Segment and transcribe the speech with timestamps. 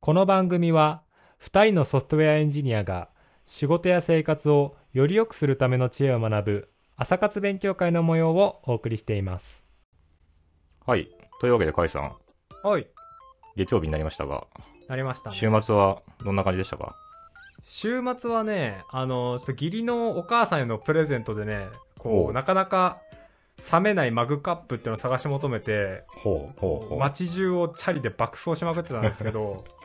[0.00, 1.02] この番組は
[1.42, 3.08] 2人のソフトウェアエンジニアが
[3.46, 9.62] 仕事や生活をより良くするための知恵を学ぶ朝活勉強会の模様をお送りしています。
[10.86, 11.08] はい。
[11.40, 12.12] というわけで、カイさん、
[12.66, 12.86] はい、
[13.56, 14.46] 月曜日になりましたが、
[14.88, 16.96] なりました、週末はどんな感じでしたか？
[17.64, 21.68] 週末はね、あの、ちょっと義理のお母さんへのプレゼントでね、
[21.98, 22.98] こう、なかなか
[23.72, 26.98] 冷めないマグカップっていうのを探し求めて、ほうほうほう。
[26.98, 29.64] 街中をチャリで爆走しまくってたんですけど、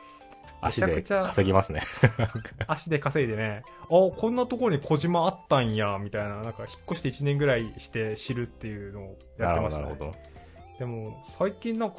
[0.66, 1.82] 足で稼ぎますね。
[2.66, 10.04] 足で稼いでね、あこんなところに小島あったんや、みたいな、なんか引っ越して1年ぐらいして知るっていうのをやってましたねなるほ。
[10.06, 10.12] ど。
[10.78, 11.96] でも、最近なんか、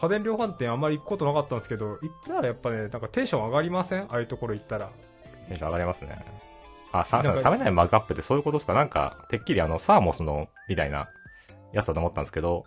[0.00, 4.02] 家電量販店あんまり行くことなかったんですけど、行ったらやっぱね、なんかテンション上がりません？
[4.04, 4.90] ああいうところ行ったら。
[5.48, 6.18] テンション上がりますね。
[6.92, 8.74] あ、さ、冷めないマグカップってそういうことですか？
[8.74, 11.08] なんか、てっきりあの、サーモスの、みたいな
[11.72, 12.64] やつだと思ったんですけど、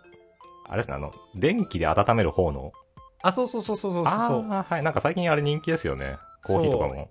[0.68, 2.72] あれですね、あの、電気で温める方の。
[3.22, 4.14] あ、そうそうそうそうそうそう。
[4.14, 4.26] あ
[4.60, 4.84] あ、はい。
[4.84, 6.18] なんか最近あれ人気ですよね。
[6.44, 7.10] コーヒーとかも。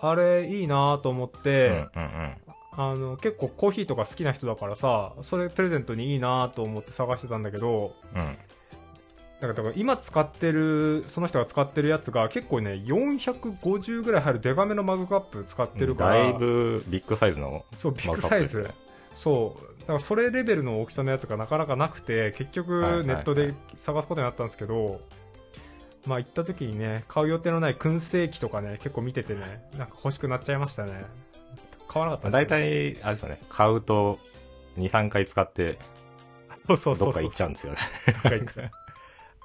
[0.00, 2.36] あれいいなと思っうんて、うんうん。
[2.72, 8.36] あの、結構コーヒーとか好きな人だからさ、それプレゼントにいいなと思って探してたんだけど、うん。
[9.42, 18.70] だからだから今使ってる、その人が使ってるやつが結構ね、450ぐらい入るデカめのマグカップ使ってるから、だいぶビッグサイズのそう、ビッマグサイズ。
[19.14, 19.80] そう。
[19.80, 25.00] だからそれレベルの大きさのやつがなかなかなくて、結局はいはいはいネットで探すことになったんですけど、
[26.06, 31.04] まあ行った時にね、買う予定のない燻製機とかね、結構見ててね、なんか欲しくなっちゃいましたね。
[31.88, 34.18] 買わなかった大ですけど体、あれですよね、買うと、
[34.78, 35.78] 2、3回使って、
[36.66, 37.06] そうそうそう。
[37.06, 37.78] どっか行っちゃうんですよね。
[38.06, 38.70] どっか行く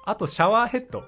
[0.04, 1.04] あとシャワーヘッド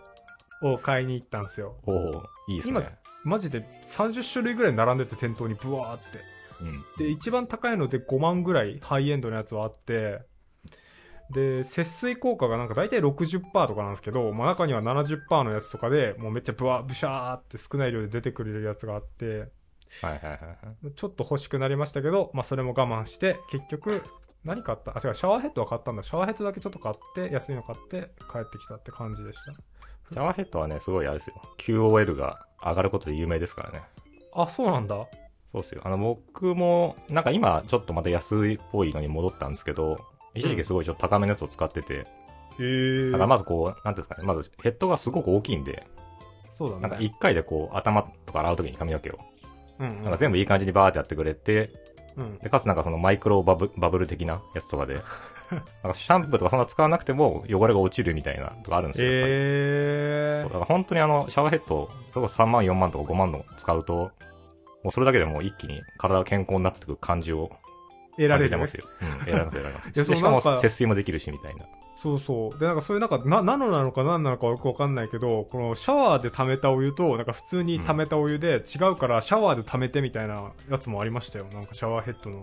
[0.62, 1.76] を買いに行ったんですよ。
[1.86, 2.98] おおいいですね。
[3.24, 6.20] マジで30種類ぐらい並んでて店頭にブワーって。
[6.60, 6.84] うん。
[6.98, 10.20] で、一番高いので5万ぐらいハイエンドのやつはあって、
[11.30, 19.26] で、節水効果がなんか大体60%とかなんですけど、まあ、中には70%のやつとかで、もうめっちゃブワー、ブシャーって少ない量で出てくるやつがあって、
[20.02, 20.36] はいはいはいは
[20.88, 20.92] い。
[20.94, 24.02] ちょっと欲しくなりましたけど、まあ、それも我慢して、結局、
[24.44, 24.92] 何買った？
[24.96, 26.02] あ、違う、シャワーヘッドは買ったんだ。
[26.02, 29.52] シャワーヘッドだけちょっと買って、安いの買って、帰ってきたって感じでした。
[29.52, 31.40] シャワーヘッドはね、すごいあれですよ。
[31.58, 33.82] QOL が上がることで有名ですからね。
[34.32, 34.94] あ、そうなんだ。
[35.52, 35.82] そうですよ。
[35.84, 39.98] あの、僕も、なんか今、ちょっとまた安いっぽいのに戻ったんですけど、
[40.34, 42.06] 一時期すごいちょっと高めのやつを使ってて、へ
[42.58, 45.86] えだからまずこう、なんていうんですかね、まずヘッドがすごく大きいんで、
[46.50, 46.82] そうだね。
[46.82, 49.18] なんか一回でこう、頭とか洗うときに髪の毛を、
[49.78, 50.02] うん、うん。
[50.02, 51.72] なんか全部いい感じにバーってやってくれて、
[52.16, 52.38] うん。
[52.38, 54.94] で、かつなんかそのマイクロバブバブル的なやつとかで、
[55.82, 59.10] なんかシャンプーとかそんな使わなくても汚れが落ちるみたいなとかあるんですよ。
[59.10, 63.94] えだから本当にあの、シャワーヘッド、それこそ3万、4万とか5万の使うと、
[64.82, 67.69] もうそれだけでもう一気に体が健康になってくる感じをー、
[68.20, 68.84] 得られる感じてますよ。
[69.02, 70.14] うん、得られます、得られます。
[70.16, 71.64] しかも節水もできるし、みたいな。
[72.02, 72.58] そうそう。
[72.58, 81.46] で、なんかそういうなんか、な、ナノなのか何なのかよくわかんないけど、このシャワーで溜めたお湯と、なんか普通に溜めたお湯で違うからシャワーで溜めてみたいなやつもありましたよ。
[81.52, 82.42] なんかシャワーヘッドの。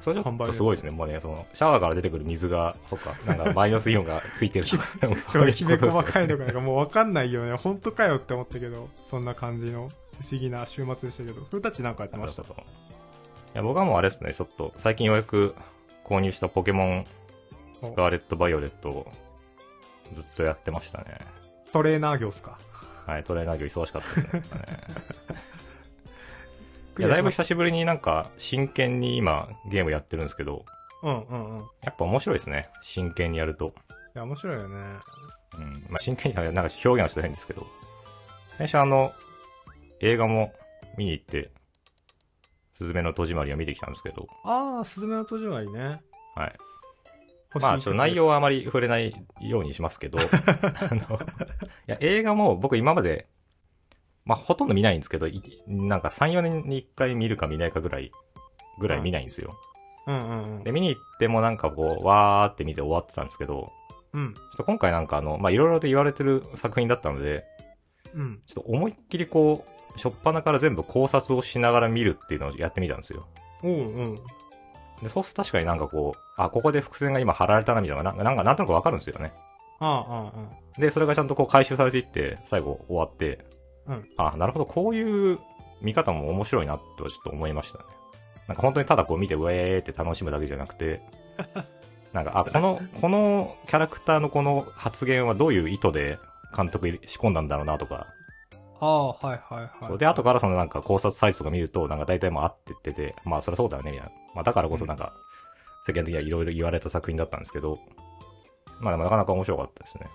[0.00, 0.90] それちょっと販売ですすごいですね。
[0.90, 4.84] もうね、その、シャワーから出てくる水が、そっか、なんかマイナスイオンがついてるとか、
[5.16, 7.54] そそういうきめ細かいのかなんかもうわかんないよね。
[7.54, 9.88] 本当かよって思ったけど、そんな感じの
[10.20, 12.44] 不思議な週末でしたけど、風たちなんかやってました？
[13.58, 15.54] や、僕はもうあれですね、ちょっと、最近ようやく
[16.04, 17.06] 購入したポケモン、
[17.82, 19.12] スカーレット・バイオレットを
[20.14, 21.18] ずっとやってましたね。
[21.72, 22.58] トレーナー業っすか？
[23.06, 24.60] はい、トレーナー業忙しかったですね。
[26.98, 30.64] いや、だいぶ久しぶりになんか、真剣に今、ゲームやってるんですけど、
[31.02, 31.64] うんうんうん。
[31.64, 32.68] いやっぱ面白いですね。
[32.82, 33.72] 真剣にやると。
[34.14, 34.76] や、面白いよね。
[35.54, 35.86] うん。
[35.88, 37.66] まあ、真剣にはなんか表現はしてないんですけど、
[38.56, 39.12] 最初あの、
[40.00, 40.52] 映画も
[40.96, 41.50] 見に行って、
[42.78, 46.00] すずめの戸締まりを見てきたんですけど、あー、スズメの戸締まりね。
[46.36, 46.56] はい。
[47.52, 51.20] 星まあ、ちょっと内容はあまり触れないようにしますけど、 あの、い
[51.88, 53.28] や、映画も僕今まで、
[54.24, 58.12] まあ、ほとんど見ないんですけど、いなんか3、4年に1回見るか見ないかぐらい、
[58.78, 59.58] ぐらい見ないんですよ。
[60.06, 60.70] うんうんうんで、。
[60.70, 63.72] 見に行ってもなんかこう、わーって見て終わってたんですけど、
[64.12, 64.34] うん。
[64.34, 67.44] ちょっと今回なんかあの、まあ、いろいろと言われてる作品だったので、
[68.14, 68.40] うん。
[68.46, 73.26] ちょっと思いっきりこう、初っ端から全部考察をしながら見るっていうのをやってみたんですよ。
[73.62, 74.14] おううん。
[75.02, 79.32] で、そうすると確かになんかこう、あ、ここで伏線が今張られたなみたいなのが、ななんかなんとなくわかるんですよね。
[79.80, 83.44] ああ、ああ、あで、それがちゃんとこう回収されていって、最後終わって、
[83.86, 85.38] うんあ、なるほど、こういう
[85.80, 87.84] 見方も面白いなとはちょっと思いましたね。
[88.48, 91.00] なんか本当にただこう見て、ウェーって楽しむだけじゃなくて、
[92.12, 96.18] なんか、あ、この、このキャラクターのこの発言はどういう意図で
[96.56, 98.06] 監督仕込んだんだろうなとか、
[98.80, 98.86] あ。
[98.86, 99.70] ああ、はいはいはい。
[99.86, 104.12] そうで、後からそのなんか考察サイトとか見ると、なんか大体もう合って言ってて、まあそりゃそうだよね、みたいな。
[104.34, 105.12] まあだからこそなんか、
[105.86, 107.78] 世間的にはいろいろ言われた作品だったんですけど、
[108.80, 110.08] まあでもなかなか面白かったですね。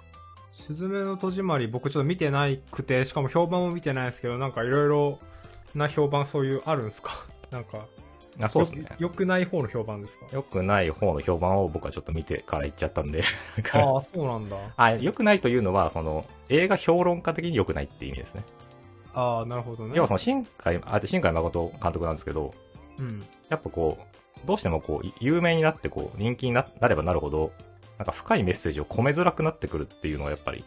[0.54, 5.20] すずめの戸締まり僕ちょっと見てないくて、しかも評判も見てないですけど、なんかいろいろ
[5.76, 7.12] な評判そういうあるんですか？
[7.52, 7.80] なんか、
[8.42, 8.88] あそうですね。
[8.98, 10.26] よくない方の評判ですか？
[10.32, 13.24] 良くない方の評判を僕はちょっと見てから言っちゃったんで。
[13.74, 14.58] ああ、そうなんだ。
[14.76, 18.44] あ、良くないというのは、その、映画評論家的に良くないって意味ですね。
[19.14, 19.94] ああ、なるほどね。
[19.96, 22.54] 要はその、新海、あ、新海誠監督なんですけど、
[22.98, 23.24] うん。
[23.50, 24.00] やっぱこ
[24.44, 27.52] う、どうしてもこう、有名になってこう、人気にななればなるほど、
[28.00, 30.66] なんか深いメッセージを込めづらくなってくるっていうのはやっぱり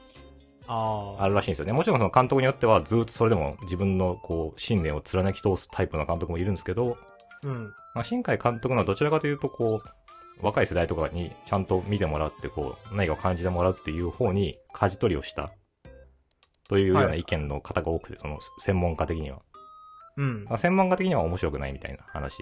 [0.68, 1.24] ああ。
[1.24, 1.72] あるらしいんですよね。
[1.72, 6.96] もちろんその監督によってはずっとそれでも自分のこう、信念を貫き通すタイプの監督もいるんですけど、
[7.42, 7.74] うん。
[7.94, 15.52] まあ、新海監督のはどちらかというとこう、若い世代とかにちゃんと見てもらって、こう、何かを感じてもらうっていう方に舵取りをした。
[16.68, 19.40] というような意見の方が多くて、その専門家的には。
[20.16, 20.54] うんま。
[20.54, 22.36] あ専門家的には面白くないみたいな話。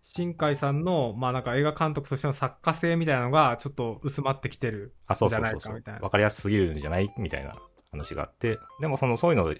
[0.00, 4.94] 新海さんの、まあなんか映画監督としての作家性みたいなのがちょっと薄まってきてる。
[5.06, 6.00] あ、そうそうそそういうかみたいな。
[6.00, 7.54] わかりやすすぎるんじゃないみたいな
[7.92, 9.54] 話があって、でもその、そういうのを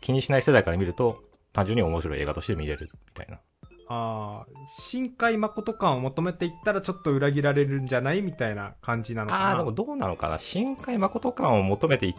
[0.00, 1.22] 気にしない世代から見ると、
[1.52, 3.40] 単純に面白い映画として見れるみたいな。
[3.88, 9.44] ああ、新海誠感を求めていったらちょっと裏切られるんじゃないみたいな感じなのかな。
[9.46, 12.14] ああー、でもどうなのかな新海誠感を求めていっ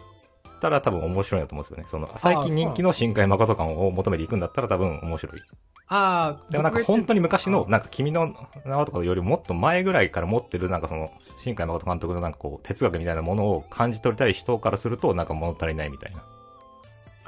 [0.60, 1.86] たら多分面白いなと思うんですよね。
[1.90, 5.40] その、最近人気の新海誠感を求めていくんだったら多分面白い。
[5.86, 8.34] ああ、でもなんか本当に昔の、なんか君の
[8.64, 11.10] 名はとかよりもっと前ぐらいから持ってるなんかその、
[11.42, 16.22] 新海誠監督のなんかこう、哲学みたいなものを感じ取りたい人からするとなんか物足りないみたいな。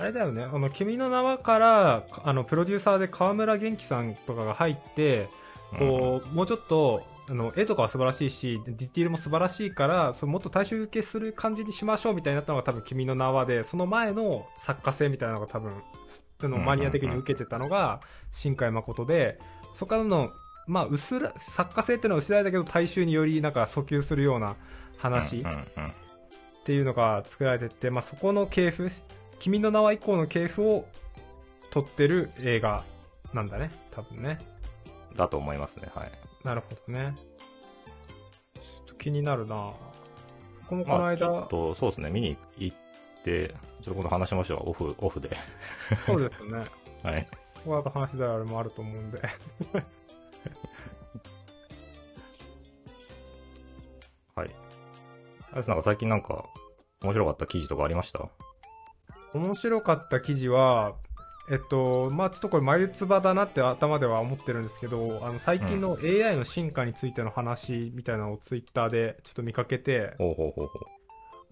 [0.02, 5.28] あれだよね、あの、君の名はから、あの、プロデューサーで河村元気さんとかが入って、
[5.78, 15.72] こう、もうちょっと、あの、絵とかは素晴らしいし、ディティールも素晴らしいから、そのもっと大衆受けする感じにしましょうみたいになったのが多分君の名はで、その前の作家性みたいなのが多分、
[16.40, 18.00] そのマニア的に受けてたのが、
[18.32, 19.38] 新海誠で、
[19.72, 20.32] そこからの、
[20.66, 24.56] まあ、薄ら、作家性っていうのは薄らいだけど、大衆によりなんか訴求するような
[24.96, 25.38] 話。
[25.38, 25.94] うんうんうん。
[26.62, 28.90] っていうのが作られてって、まあ、そこの系譜
[29.42, 30.86] 「君の名は」以降の系譜を
[31.72, 32.84] 撮ってる映画
[33.34, 34.38] なんだね多分ね
[35.16, 35.90] だと思いますね。
[35.94, 36.12] はい。
[36.44, 37.14] なるほどね
[38.54, 39.76] ちょっと気になるなこ
[40.68, 42.76] こもこのまあ、ち間、ょっと、そうですね、見に行っ
[43.24, 43.48] て、
[43.82, 44.70] ちょっと今度話しましょう。
[44.70, 45.36] オフ、オフで。
[46.06, 46.64] そうですね
[47.02, 47.28] はい。
[47.56, 49.20] ここだと話したらあれもあると思うんで
[54.34, 54.50] はい。
[55.50, 56.44] あれですなんか最近なんか、
[57.02, 58.28] 面白かった記事とかありました？
[59.34, 60.94] 面白かった記事は
[61.50, 70.80] えっとまあちょっとこれ眉唾だなって頭では思ってるんですけどあの最近の AI の進化についての話みたいなのをツイッターでちょっと見かけて、ほうほうほうほ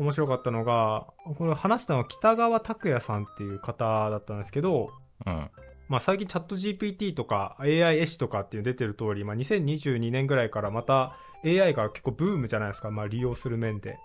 [0.00, 4.91] 面白かったのが、これ話したのは北川拓也さんっていう方だったんですけど、
[5.27, 5.31] う。
[5.31, 5.50] うん。
[5.88, 13.99] まあ最近チャット GPT とか AI 絵師とかっていうの出てる通り、まあ2022年ぐらいからまた AI が結構ブームじゃないですか、まあ利用する面で。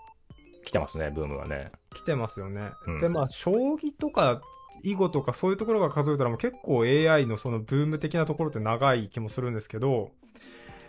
[0.66, 1.70] 来てますね、ブームがね。
[1.94, 2.72] 来てますよね。
[2.86, 4.42] うんで、まあ将棋とか
[4.82, 10.10] 囲碁とかそういうところが数えたらもう結構 AI のそのブーム的なところって長い気もするんですけど、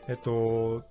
[0.08, 0.84] えっと、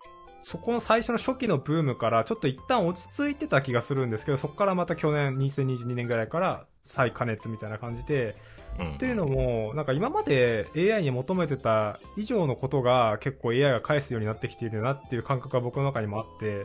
[0.44, 8.37] そこの最初の初期のブームからちょっと一旦落ち着いてた気がするんですけど、そこからまた去年2022年ぐらいから再加熱みたいな感じで、
[8.79, 8.93] うん。
[8.94, 16.65] っていうのも、なんか今まで AI に求めてた以上のことが結構 AI が返すようになってきているなっていう感覚が僕の中にもあって、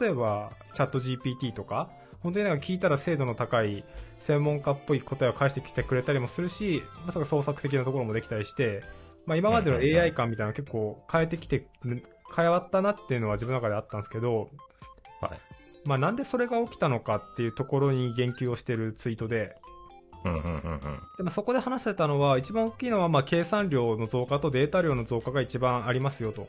[0.00, 1.90] 例えばチャット GPT とか、
[2.20, 3.84] 本当になんか聞いたら精度の高い
[4.18, 8.82] 専門家っぽい答えを返してきてくれたりもするし、まさか創作的なところもできたりして、
[9.26, 12.02] まあ今までの AI 感みたいなの結構変えてきてる、
[12.34, 14.50] 変わったなっていうのは自分の中であったんですけど、
[15.20, 15.30] はい。
[15.84, 19.56] まあなんでそれが起きたのかっていうところに言及をしてるツイートで、
[20.24, 21.00] うんうんうんうん。
[21.16, 26.48] でもそこで話してたのは、一番大きいのは、まあ、計算量の増加とデータ量の増加が一番ありますよと。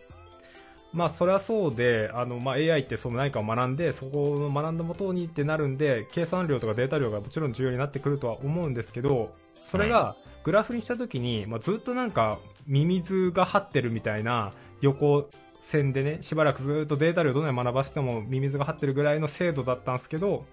[0.93, 15.29] まあ、それはそうで、あの、まあ、AI ってその何かを学んで、そこの学んだもとにってなるんで、計算量とかデータ量がもちろん重要になってくるとは思うんですけど、それがグラフにしたときに、まあ、ずっとなんか、ミミズが張ってるみたいな横
[15.59, 20.45] 線でね、しばらくずっとデータ量どんなに学ばせてもミミズが張ってるぐらいの精度だったんですけど、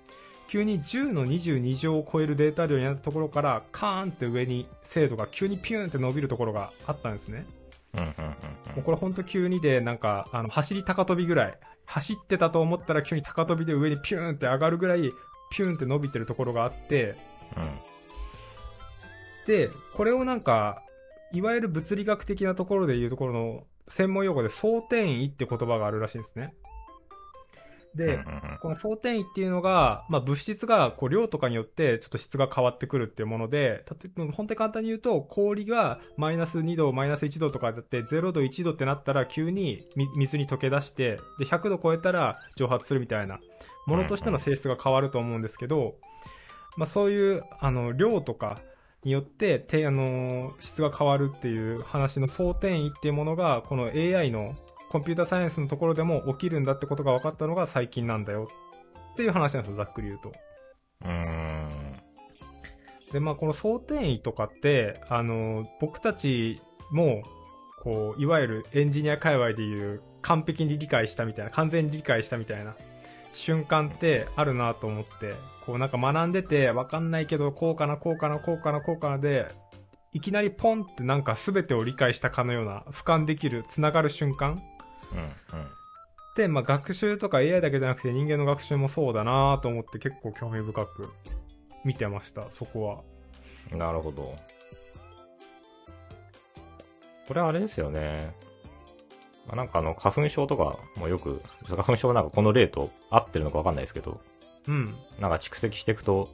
[0.48, 7.46] 急に10の22乗を超えるデータ量になったところからカーンって上に精度が急にピューンって伸びるところがあったんですね。
[7.96, 8.14] うんうんうん
[8.74, 15.12] もうこれほんと急にでなんかあの走り高跳びぐらい走ってたと思ったら急に高跳びで上にピューンって上がるぐらい
[15.52, 17.16] ピューンって伸びてるところがあって
[17.56, 17.78] うん。
[19.46, 20.82] でこれをなんか
[21.32, 26.54] いわゆる物理学的なところでいうところの専門用語で相転移って言葉があるらしいんですね。
[27.94, 28.18] で、
[28.60, 33.84] この相転移っていうのが、まあ、物質がこう量とかによってちょっと質が変わってくるっていうもので、
[34.32, 43.40] 本当に簡単に言うと、氷がマイナス2度、マイナス1度とかだって0度、1度ってなったら急にみ水に溶け出して、で、100度超えたら蒸発するみたいな。
[43.86, 45.96] ものとしての性質が変わると思うんですけど、
[46.76, 48.60] まあ、そういうあの量とか
[49.04, 54.54] によっててあの質が変わるっていう話の争点位っていうものがこの AI の
[54.94, 58.46] コンピューターサイエンスのところでも起きるんだってことが分かったのが最近なんだよ
[59.12, 60.32] っていう話なんですよざっくり言うと。
[61.02, 62.00] うーん。
[63.12, 67.24] でまあこの争点位とかってあの僕たちも
[67.82, 72.76] こういわゆるエンジニア界隈でいう完璧に理解したみたいな完全に理解したみたいな
[73.32, 75.34] 瞬間ってあるなと思って
[75.66, 79.48] こうなんか学んでてわかんないけどこうかなこうかなこうかなこうかなで
[80.12, 84.62] いきなりポンってなんか全てを理解したかのような俯瞰できるつながる瞬間
[85.14, 85.20] うん。
[85.20, 85.34] うん。
[86.36, 91.08] で、まあ、学習とか AI だけじゃなくて人間の学習もそうだなと思って結構興味深く
[91.84, 94.36] 見てましたそこはなるほど。
[97.26, 98.34] これはあれですよね。
[99.46, 104.20] まあ、なんかあの、花粉症とかもよく、花粉症がなんかこの例と合ってるのかわかんないですけど、
[104.66, 106.28] うんなんか蓄積していくと、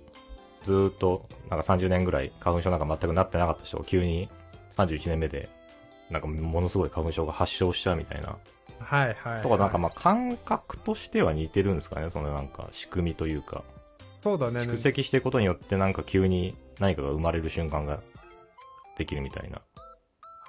[0.64, 4.28] ずーっと、なんか30年ぐらい花粉症なんか全くなってなかった人が急に
[4.76, 5.48] 31年目で、
[6.10, 8.36] なんかものすごい花粉症が発症しちゃうみたいな。
[8.80, 13.62] はいはい、はい、とかなんかまあ感覚としては似てるんですかね、そのなんか仕組みというか。
[14.22, 14.60] そうだね。
[14.60, 18.00] 蓄積していくことによってなんか急に何かが生まれる瞬間が
[18.98, 19.62] できるみたいな。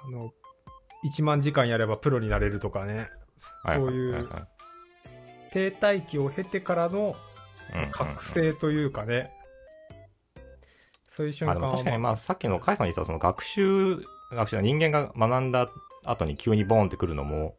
[0.04, 0.32] あの
[1.04, 3.08] 1万時間やればプロになれるとかね。
[3.62, 4.28] はいそういう
[5.52, 7.14] 停滞期を経てからの
[7.92, 9.30] 覚醒というかね、
[11.08, 15.70] そういう瞬あ間は確かにまあさっきのカイさんに言ったその学習、学習人間が学んだ
[16.04, 17.56] 後に急にボーンってくるのも、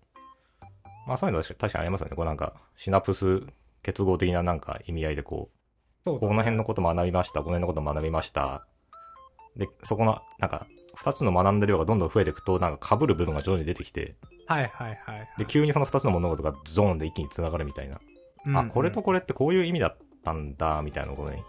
[1.07, 2.15] まあそういうのは確かにありますよね。
[2.15, 3.41] こうなんかシナプス
[3.83, 5.57] 結合的ななんか意味合いでこう、
[6.05, 8.65] そうだねこの辺のこと学びました、この辺のこと学びました。
[9.55, 14.15] で、そこのなんか二つの学んだ量がどんどん増えていくと、なんか被る部分が徐々に出てきて、
[14.47, 17.99] はいはいはいはいで、急にその二つの物事がゾーンで一気に繋がるみたいな。
[18.45, 21.41] うんあ、これとこれってこういう意味だったんだ、みたいなことに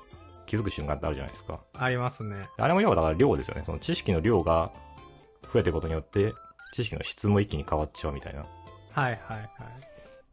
[0.47, 1.61] 気づく瞬間ってあるじゃないですか。
[1.75, 3.63] ありますねあれも要はだから量ですよね。
[3.67, 4.73] その知識の量が
[5.53, 6.35] 増えていくことによって、
[6.73, 8.45] 知識の質も一気に変わっちゃうみたいな。
[8.95, 9.49] はいはいはい。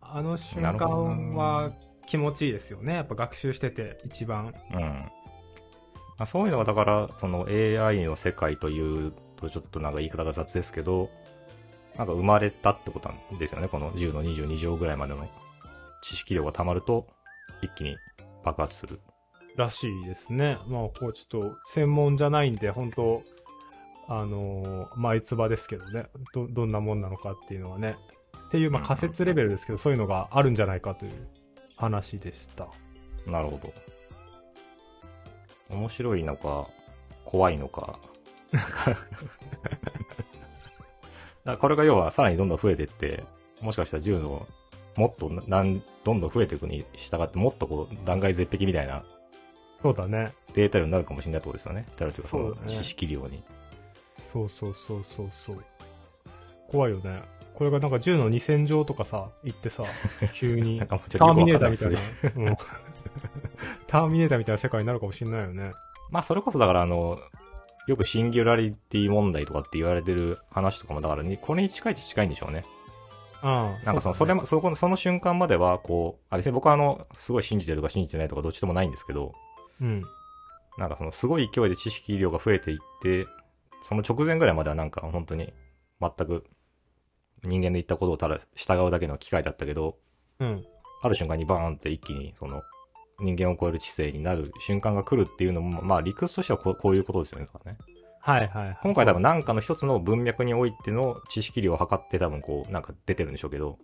[0.01, 1.71] あの瞬間は
[2.05, 2.93] 気持ちいいですよね。
[2.93, 4.53] やっぱ学習してて一番。
[4.71, 4.79] うん。
[4.79, 5.09] ま
[6.19, 11.09] あ、そういうのがだから、その AI の世界というとちょっとなんか言い方が雑ですけど、
[11.97, 13.67] なんか生まれたってことなんですよね。
[13.67, 15.27] この10の22乗ぐらいまでの
[16.03, 17.07] 知識量が溜まると、
[17.63, 17.97] 一気に
[18.43, 18.99] 爆発する。
[19.55, 20.59] らしいですね。
[20.67, 23.23] まあこうちょっと専門じゃないんで本当
[24.07, 26.05] あのー、前つばですけどね。
[26.33, 27.95] どどんなもんなのかっていうのはね
[28.51, 31.11] っていうまあ仮説レベルですけどそういうのがあるんじゃないかという
[31.77, 32.67] 話でした
[33.25, 33.73] なるほど。
[35.69, 36.67] 面白いのか、
[37.23, 37.97] 怖いのか。
[38.51, 38.95] だか
[41.45, 43.23] らこれが要はさらにどんどん増えていって、
[43.61, 44.45] もしかしたら銃の
[44.97, 49.05] もっとなんどんどん増えていくに従ってもっとこう断崖絶壁みたいな
[49.81, 51.85] そうだねデータ量になるかもしれないってことですよね。
[51.97, 53.41] だからその知識量に。
[54.27, 55.63] そうそうそうそうそう
[56.69, 57.21] 怖いよね
[57.55, 59.83] これがなんか10の2000乗とかさ行ってさ
[60.33, 60.79] 急に。
[60.79, 62.57] ターミネーターみたいな。
[63.87, 65.73] ターミネーターみたいな世界になるかもしれないよね。
[66.09, 67.19] まあそれこそだからあの、
[67.87, 72.63] よくシンギュラリティ問題とかって言われてる話とかもだからに、これに近いっちゃ近いんでしょうね。
[73.41, 79.33] ああなんかその、それも、そこの、その瞬間までは、こう、あ、別に僕はあの、すごい信じてるとか信じてないとかどっちでもないんですけど、
[79.81, 80.03] うん。
[80.77, 83.25] なんかその、すごい勢いで知識量が増えていって、
[83.83, 85.51] その直前ぐらいまではなんか本当に、
[85.99, 86.45] 全く、
[87.43, 89.97] 人間の言ったことをただ従うだけの機械だったけど、
[90.39, 90.65] うん。
[91.01, 92.61] ある瞬間にバーンって一気に、その、
[93.19, 97.47] 人間を超える知性になる瞬間が来るっていうのも、まあ理屈としてはこうこういうことですよね。
[97.51, 97.77] だからね。
[98.19, 98.77] はいはいはい。
[98.83, 103.79] 今回多分何かの一つの文脈においての知識量を測って多分こう、なんか出てるんでしょうけど、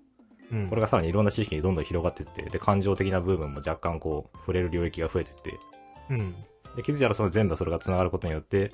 [0.52, 0.68] うん。
[0.68, 5.60] これがさらにいろんな知識にどんどん広がっていって、で、感情的な部分も若干こう、触れる領域が増えていって、
[6.12, 6.36] うん。
[6.76, 8.72] で、気づいたらその全部それが繋がることによって、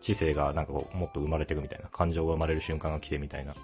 [0.00, 3.54] 知性がなんかこう、もっと生まれていくみたいな、感情が生まれる瞬間が来てみたいな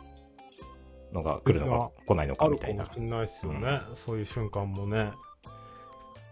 [1.13, 3.01] のが来るのか来ないのかあるみたいなかもし。
[3.01, 5.13] れないですよね、そういう瞬間もね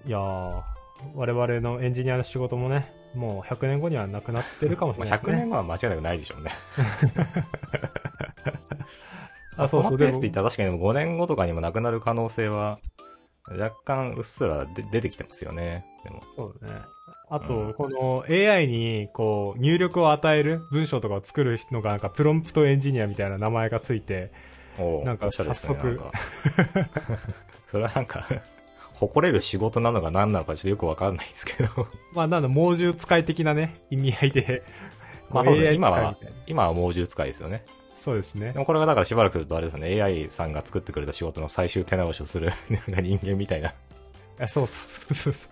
[0.06, 0.62] いやー
[1.14, 6.50] 我々のエンジニアの仕事もねもう100年後にはなくなってるかもしまあ、100れないですね、年後は間違いなくないでしょうね。
[9.58, 12.78] あそうそうペースでもでいったら確かにでも5年後とかにもなくなる可能性は、
[13.48, 15.86] 若干うっすらで出てきてますよね。
[16.04, 16.22] でも。
[16.34, 16.80] そうだね
[17.28, 24.30] あと、うんこの AI にこう入力を与える文章とかを作るのがなんかプロンプトエンジニアみたいな名前がついて
[25.04, 25.86] なんか早速。
[25.86, 26.12] なんか。
[27.70, 28.26] それはなんか、
[28.94, 31.88] 誇れる仕事なのか何なのかちょっとよくわかんないですけど。
[32.14, 34.62] まあなんだ猛獣使い的なね意味合いで。
[35.30, 36.16] まあ今は
[36.46, 37.64] 今は猛獣使いですよね。
[37.98, 38.52] そうですね。
[38.52, 43.74] でもこれがだからしばらくするとあれですよね、AI さんが作ってくれた仕事の最終手直しをするなんか人間みたいな。
[44.38, 44.74] えそうそ
[45.10, 45.50] うそうそう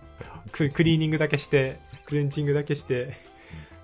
[0.51, 0.69] ク。
[0.69, 3.17] クリーニングだけして、クレンジングだけして、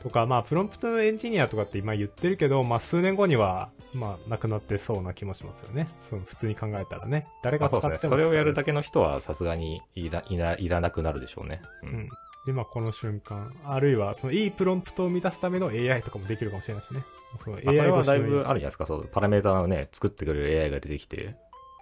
[0.01, 5.87] とか、まあ、プロンプトエンジニアとかって今言ってるけど、まあ、数年後には、まあ、なくなってそうな気もしますよね。
[6.09, 7.27] その普通に考えたらね。
[7.43, 7.91] 誰まあそうですね。
[7.91, 8.67] が使ってもそれをやるだけ。
[8.67, 11.61] けの人はさすがにいらいらいらなくなるでしょうね。
[11.83, 12.09] ううん。
[12.47, 17.03] 今この瞬間、あるいは、そのいいプロンプトを生み出すための AI とかもできるかもしれないしね。
[17.43, 18.85] そのまあ、それはだいぶあるじゃないですか。
[18.87, 21.35] そう、パラメータをね、作ってくれる AI が出てきて、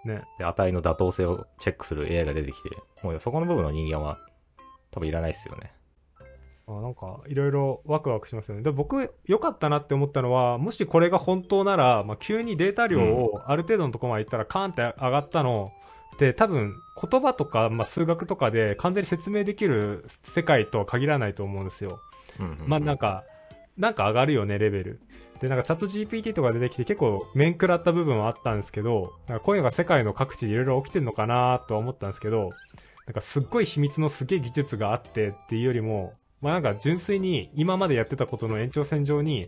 [0.03, 0.23] ね。
[0.37, 2.69] で、値の妥当性をチェックする AI が出てきて、
[3.03, 4.19] もうそこの部分の人間は
[4.91, 5.73] 多分いらないですよね。
[6.77, 8.61] あなんか、いろいろワクワクしますよね。
[8.61, 15.71] で僕、良かったなって思ったのは、もしこれが本当なら、まあ、急にデータ量をある程度のところまで行ったら、カーンって上がったの
[16.19, 22.01] で、多分、言葉とか、まあ、数学とかで完全に説明できる世界とは限らないと思うんですよ。
[22.39, 23.23] うんうんうんまあ、なんか、
[23.77, 25.01] なんか上がるよね、レベル。
[25.41, 32.51] で、なんかチャット GPT とか出てきて結構面食らった部分はあったんですけど、なんかこういうのが世界の各地でいろいろ起きてるのかなとは思ったんですけど、
[33.07, 39.47] なんかすっごい秘密のすげえ技術があってっていうよりも、まあなんか純粋に今までやってたことの延長線上に、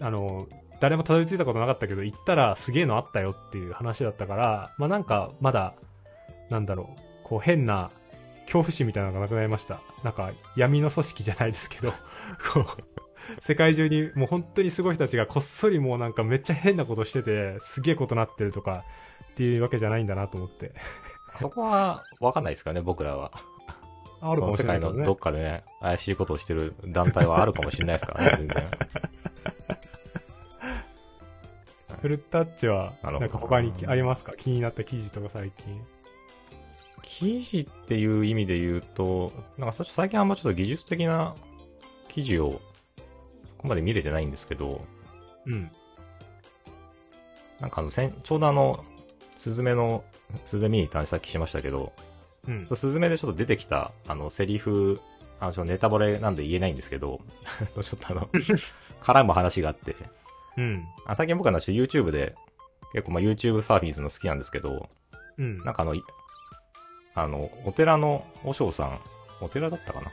[0.00, 0.48] あの、
[0.80, 5.74] 誰もたどり着いたことなかったけど、行ったらすげえのあったよっていう話だったから、まあなんかまだ、
[6.50, 7.90] なんだろう、こう変な
[8.46, 9.80] 恐怖心みたいなのがなくなりました。
[10.02, 11.92] なんか闇の組織じゃないですけど、
[12.52, 18.84] こう、世界中にもう本当にすごい人たちがこっそりもうなんかめっちゃ変なことしてて、すげえことなってるとか
[19.32, 20.72] っていうわけじゃないんだなと思って。
[21.38, 23.32] そこは分かんないですからね、僕らは。
[24.22, 25.18] あるかもその世しれないけどね界のどっ。
[25.18, 28.70] かでね、怪しいことをしてる団体はあるかもしれないですからね、 全然。
[32.00, 34.32] フルタッチは、なんか他にありますか？
[34.36, 35.80] 気になった記事とか最近。
[37.02, 41.34] 記事っていう意味で言うと、なんかそ最近あんまちょっと技術的な
[42.08, 42.60] 記事を
[42.96, 44.80] そこまで見れてないんですけど、
[45.46, 45.70] うん。
[47.60, 48.84] なんかあの、先ちょうどあの、
[49.38, 50.02] スズメの、
[50.46, 51.92] スズメ見に行った話さっきしましたけど、
[52.48, 52.68] うん。
[52.74, 55.00] スズメでちょっと出てきた、あの、セリフ、
[55.40, 57.20] あの、ちょネタバレなんで言えないんですけど、
[57.82, 58.28] ちょっとあの、
[59.00, 59.96] 絡む話があって、
[60.56, 60.84] うん。
[61.06, 62.34] あ最近僕は YouTube で、
[62.92, 64.88] 結構まあ YouTube サーフィンするの好きなんですけど、
[65.38, 65.58] うん。
[65.58, 66.02] なんかあの、い
[67.14, 69.00] あの、お寺の和尚さん、
[69.40, 70.12] お寺だったかな？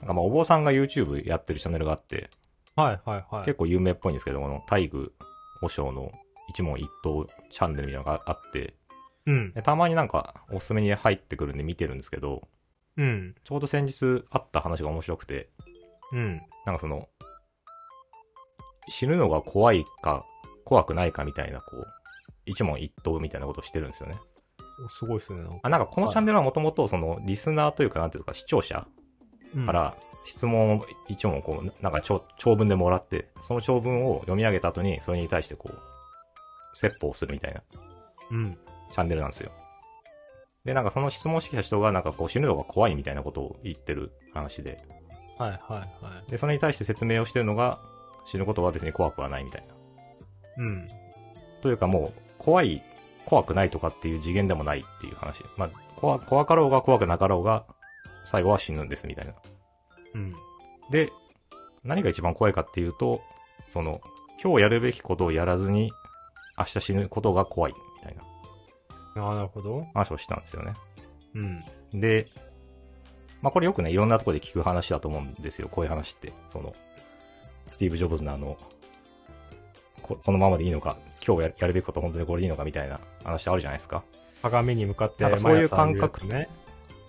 [0.00, 2.30] なんかまあお坊さんが YouTube やってるチャンネルがあって、
[2.76, 3.44] はいはいはい。
[3.44, 5.12] 結構有名っぽいんですけど、この大愚
[5.60, 6.12] 和尚の
[6.48, 8.74] 一問一答チャンネルみたいなのがあって、
[9.26, 9.52] うん。
[9.52, 12.48] でたまになんかおすすめに入ってくるんで見てるんですけど、
[12.96, 13.34] うん。
[13.44, 15.48] ちょうど先日あった話が面白くて、
[16.12, 16.42] うん。
[16.66, 17.08] なんかその、
[18.88, 20.24] 死ぬのが怖いか、
[20.64, 21.86] 怖くないかみたいな、こう、
[22.44, 24.16] 一問一答みたいなことをしてるんですよね。
[24.84, 25.42] おすごいっすね。
[25.42, 28.86] なんかあ、なんかこのチャンネルはもともとその、リスナーというか、なんていうか、視聴者
[29.54, 37.62] うんから質問を一問こう、なんか長長文でもらって、その長文を読み上げた後に、それに対してこう、説法するみたいな
[38.30, 38.58] うん。
[38.92, 39.50] チャンネルなんですよ。
[40.64, 44.78] で、なんかその質問してきた人が、なんかこう死ぬのが怖いみたいなことを言ってる話で、
[45.38, 46.30] はいはいはい。
[46.30, 47.80] で、それに対して説明をしてるのが、
[48.26, 49.74] 死ぬことは別に怖くはないみたいな。
[50.58, 50.88] うん。
[51.62, 52.82] というかもう、怖い、
[53.26, 55.42] 怖くないとかっていう次元でもないっていう話。
[55.56, 57.64] まあ、怖、怖かろうが怖くなかろうが、
[58.24, 59.32] 最後は死ぬんですみたいな。
[60.14, 60.34] うん。
[60.90, 61.10] で、
[61.82, 63.22] 何が一番怖いかっていうと、
[63.72, 64.00] その、
[64.42, 65.90] 今日やるべきことをやらずに、
[66.58, 67.74] 明日死ぬことが怖い
[69.14, 69.86] なるほど。
[69.94, 70.72] 話をしたんですよね。
[71.34, 72.00] うん。
[72.00, 72.28] で、
[73.40, 76.32] まあこれよくね、いろんなところで聞く話だと思うんですよ、こういう話って。
[76.52, 76.74] その、
[77.70, 78.56] スティーブ・ジョブズのあの、
[80.02, 80.96] ここのままでいいのか、
[81.26, 84.02] 今日ややるべきこと本当にこれでいいのかみたいな話あるじゃないですか。
[84.42, 86.48] 鏡に向かってなんかそういう毎朝見る感覚やつね。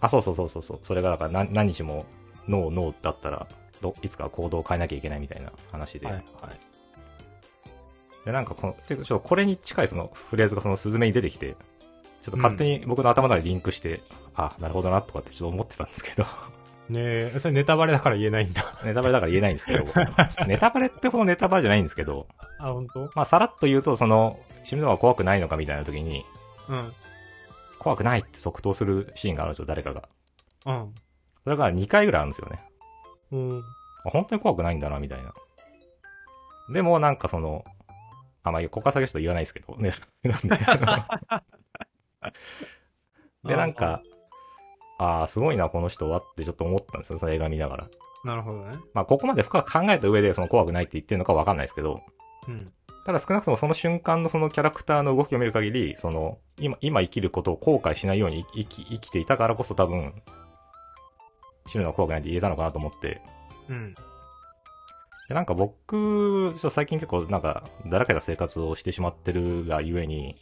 [0.01, 0.79] あ、そうそうそうそうそう。
[0.83, 2.05] それがだから何何日も
[2.47, 3.47] ノーノーだったら
[3.83, 6.07] ど、いつか行動を変えなきゃいけないみたいな話で。
[6.07, 6.25] はいはい。
[8.25, 11.55] で、なんかこの、てかちょっとこれに近いそのフレーズがそのスズメに出てきて、
[12.23, 14.01] ちょっと勝手に僕の頭の中でリンクして、
[14.33, 16.23] あ、なるほどなとかってちょっと思ってたんですけど、
[16.89, 16.99] ね
[17.35, 18.79] え、それネタバレだから言えないんだ。
[18.83, 19.85] ネタバレだから言えないんですけど、
[20.47, 22.27] ネタバレってほどネタバレじゃないんですけど、
[22.59, 23.09] あ、本当？
[23.15, 26.25] まあさらっと言うと、その、死ぬのが怖くないのかみたいな時に、
[26.69, 26.93] うん。
[27.79, 30.03] 怖くないって即答するシーンがあるんですよ、誰かが。
[30.65, 30.93] うん。
[31.43, 32.61] それが2回ぐらいあるんですよね。
[33.31, 33.63] うん。
[34.05, 35.33] あ本当に怖くないんだな、みたいな。
[36.69, 37.65] でも、なんかその、
[38.43, 39.91] あ、まあ、ここから先はちょっと言わないですけど、ね。
[40.23, 41.53] なんで
[43.43, 44.01] で、なんか、
[44.97, 47.87] ああ、すごいな、この人はってちょっと思ったんですよ、その映画見ながら。
[48.23, 48.77] なるほどね。
[48.93, 52.01] まあ、ここまで深く考えた上で、その怖くないって言ってるのかわかんないですけど、
[52.47, 52.71] うん。
[53.05, 60.13] ただ少なくともその瞬間のそのキャラクターの動きを見る限り、その、今、今生きることを後悔しないように生き、生きていたからこそ多分、
[61.67, 63.21] 死ぬのは怖くないって言えたのかなと思って、
[63.67, 63.93] うん。
[65.27, 70.37] でなんか僕、最近結構なんか、だらけた生活をしてしまってるがゆえに、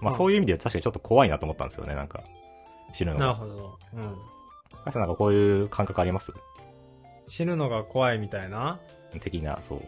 [0.00, 2.22] まあうんそういう意味で確かにちょっと怖いなと思ったんですよね、なんか。
[2.92, 3.26] 死ぬのが。
[3.26, 3.78] なるほど。
[3.94, 4.16] うん。
[4.84, 6.32] あとなんかこういう感覚あります？
[7.28, 8.80] 死ぬのが怖いみたいな？
[9.20, 9.80] 的な、そう。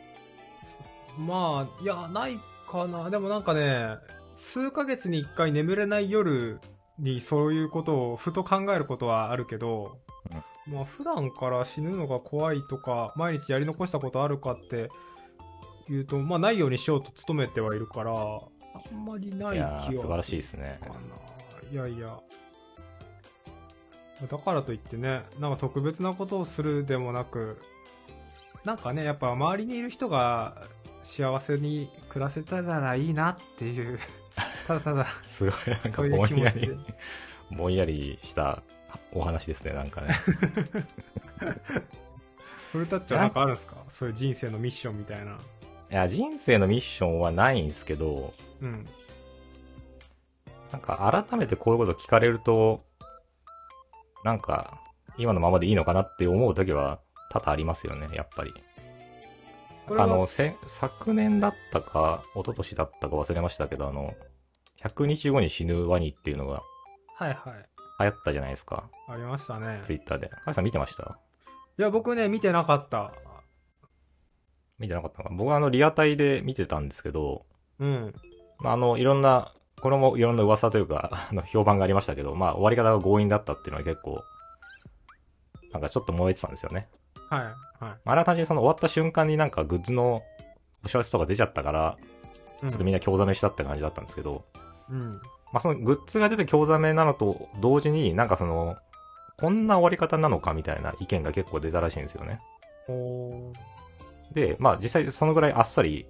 [1.20, 3.11] まあ、いや、ないかな。
[3.11, 3.96] でもなんかね、
[4.37, 6.61] 数ヶ月に一回眠れない夜
[6.98, 9.98] にそういうことをふと考えることはあるけど、
[10.66, 14.90] まあ普段から死ぬのが怖いとか、毎日やり残したことあるかって
[15.88, 18.14] 言うと、まあないようにしようと努めてはいるから、
[18.75, 20.81] あんまりない気いやはするー素晴らしいですね。
[21.71, 22.19] いやいや。
[24.31, 27.61] だからといってね、なんか特別なことをするでもなく、
[28.65, 30.63] なんかね、やっぱ周りにいる人が
[31.03, 33.99] 幸せに暮らせたらいいなっていう、
[34.69, 36.71] ただただ、すごい、なんかぼんやり、。
[37.57, 38.63] ぼんやりした
[39.13, 40.15] お話ですね、なんかね。
[42.71, 43.77] フルタッチはなんかあるんですか？
[43.89, 45.33] そういう人生のミッションみたいな。
[45.33, 45.37] い
[45.95, 48.87] や、人生のミッションはないんですけど、うん。
[50.72, 52.83] なんか改めてこういうこと聞かれると、
[54.25, 54.81] なんか、
[55.18, 58.55] 今のままでいいのかなって思う時は多々ありますよね、やっぱり。
[59.90, 64.14] あの、せ昨年だったか、一昨年だったか忘れましたけど、あの、
[64.81, 66.62] 100日後に死ぬワニっていうのが
[67.16, 67.68] はいはい。
[68.01, 69.81] 流行ったじゃないですか、ありましたね。
[69.85, 70.31] ツイッターで。
[70.44, 71.18] カイさん見てました？
[71.79, 73.12] いや、僕ね、見てなかった。
[74.79, 77.44] 見てなかったのか僕はあの、リアタイで見てたんですけど、
[77.79, 78.14] うん。
[78.62, 84.22] まあ、あの、いろんな、これもいろんな噂というか、 あの、評判がありましたけど、まあ、終わり方が強引だったっていうのは結構、
[85.72, 86.88] なんかちょっと燃えてたんですよね。
[87.29, 87.42] はい。
[87.85, 87.96] はい。
[88.05, 90.22] あれは単純にその終わった瞬間になんかグッズの
[90.85, 91.96] お知らせとか出ちゃったから、
[92.61, 94.44] ちょっとみんな興ざめしたって感じだったんですけど、
[94.90, 95.20] うん。
[95.53, 98.77] まあそのグッズが出て興ざめなのと同時になんかその、
[99.38, 102.40] こんな終わり方なのかみたいな意見が結構出たらしいんですよね。
[104.33, 106.07] で、まあ実際そのぐらいあっさり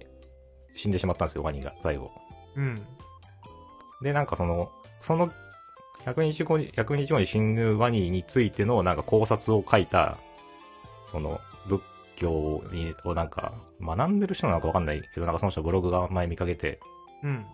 [0.75, 2.11] 死んでしまったんですよ、ワニが、最後。
[2.55, 2.85] うん。
[4.01, 5.31] で、なんかその、その
[6.05, 10.17] 100日後に、100日後に死ぬワニについてのなんか考察を書いた、
[11.11, 11.81] その仏
[12.15, 16.79] 教にをなんか学んでる人なのかわかんないけど、なんかその人のブログが前見かけて、
[17.23, 17.45] うん。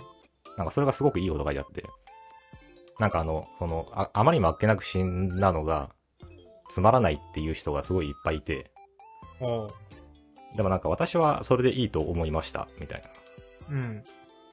[0.58, 1.84] なんかそれがすごくいいこと書いてあって、
[3.00, 5.90] なんかあの、その、ああまりにもあっけなく死んだのが、
[6.70, 8.72] つまらないっていう人がすごいいっぱいいて。
[10.56, 13.04] でもなんか私はそれでいいと思いました、みたい
[13.70, 14.04] うん。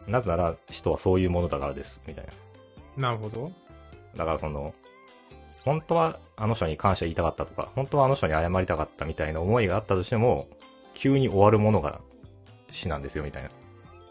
[0.07, 0.19] な。
[0.19, 2.27] なぜなら人はそういうものだからです、みたい
[2.97, 3.11] な。
[3.11, 3.51] なるほど。
[4.17, 4.75] だからその、
[5.65, 10.47] 本当はあの人に感謝言いたかったとか、本当はあの人に謝りたかったみたいな思いがあったとしても、
[10.95, 12.01] 急に終わるものが
[12.71, 13.51] 死なんですよみたいな。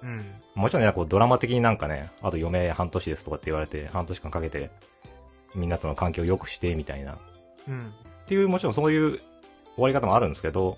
[0.03, 0.25] うん。
[0.53, 4.69] もちろんね、こうドラマ的になんかね、あと余命半年ですとかって言われて、半年間かけて、
[5.55, 7.13] みんなとの関係を良くしてみたいな。
[7.13, 7.17] っ
[7.67, 7.93] うん。
[8.27, 9.19] ていう、もちろんそういう
[9.75, 10.77] 終わり方もあるんですけど、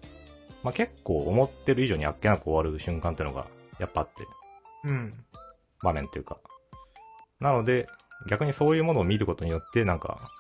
[0.63, 3.47] まあ結構思ってる以上にあっけなく終わる瞬間っていうのが、
[3.79, 4.25] やっぱあって、
[4.83, 5.25] うん。
[5.81, 6.39] 場面っていうか。
[7.39, 7.87] なので、
[8.29, 10.31] 逆にそういうものを見ることによって、なんか、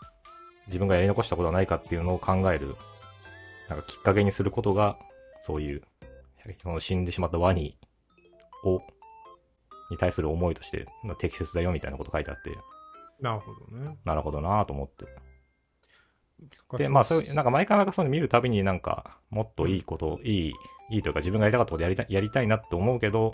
[0.67, 2.75] 自分がやり残したことはないかっていうのを考える、
[3.69, 4.97] なんかきっかけにすることが、
[5.43, 5.83] そういう、
[6.79, 7.77] 死んでしまったワニ
[8.63, 8.81] を、
[9.89, 12.51] に対する思いとして、まあ適切だよみたいなこと書いてあって、
[13.19, 13.97] なるほどね。
[14.05, 15.05] なるほどなぁと思って。
[16.77, 20.53] で、まあそういう、なんか毎回なんかそういうの見るたびになんか、もっといいこと、いい、
[20.91, 23.33] いいというか自分がやりたかったことやりたい、やりたいなって思うけど、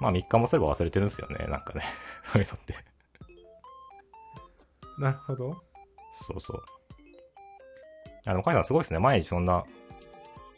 [0.00, 1.82] まあ3日もすれば忘れてるんですよね、なんかね。
[2.32, 2.74] そういうのって。
[4.98, 5.56] なるほど。
[6.22, 6.62] そうそう。
[8.26, 8.98] あの、カイさんすごいですね。
[8.98, 9.64] 毎日そんな、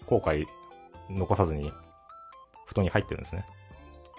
[0.06, 0.46] 後悔
[1.08, 1.72] 残さずに、
[2.66, 3.46] 布団に入ってるんですね。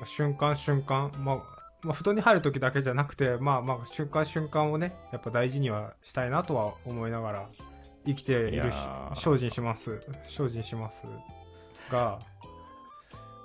[0.05, 1.35] 瞬間瞬間、まあ、
[1.83, 7.49] まあ、布団に入る時だけじゃなくて、まあまあ、瞬間瞬間をね、やっぱ大事にはしたいなとは思いながら、
[8.05, 10.01] 生きているしー、精進します。
[10.27, 11.05] 精進します。
[11.91, 12.19] が、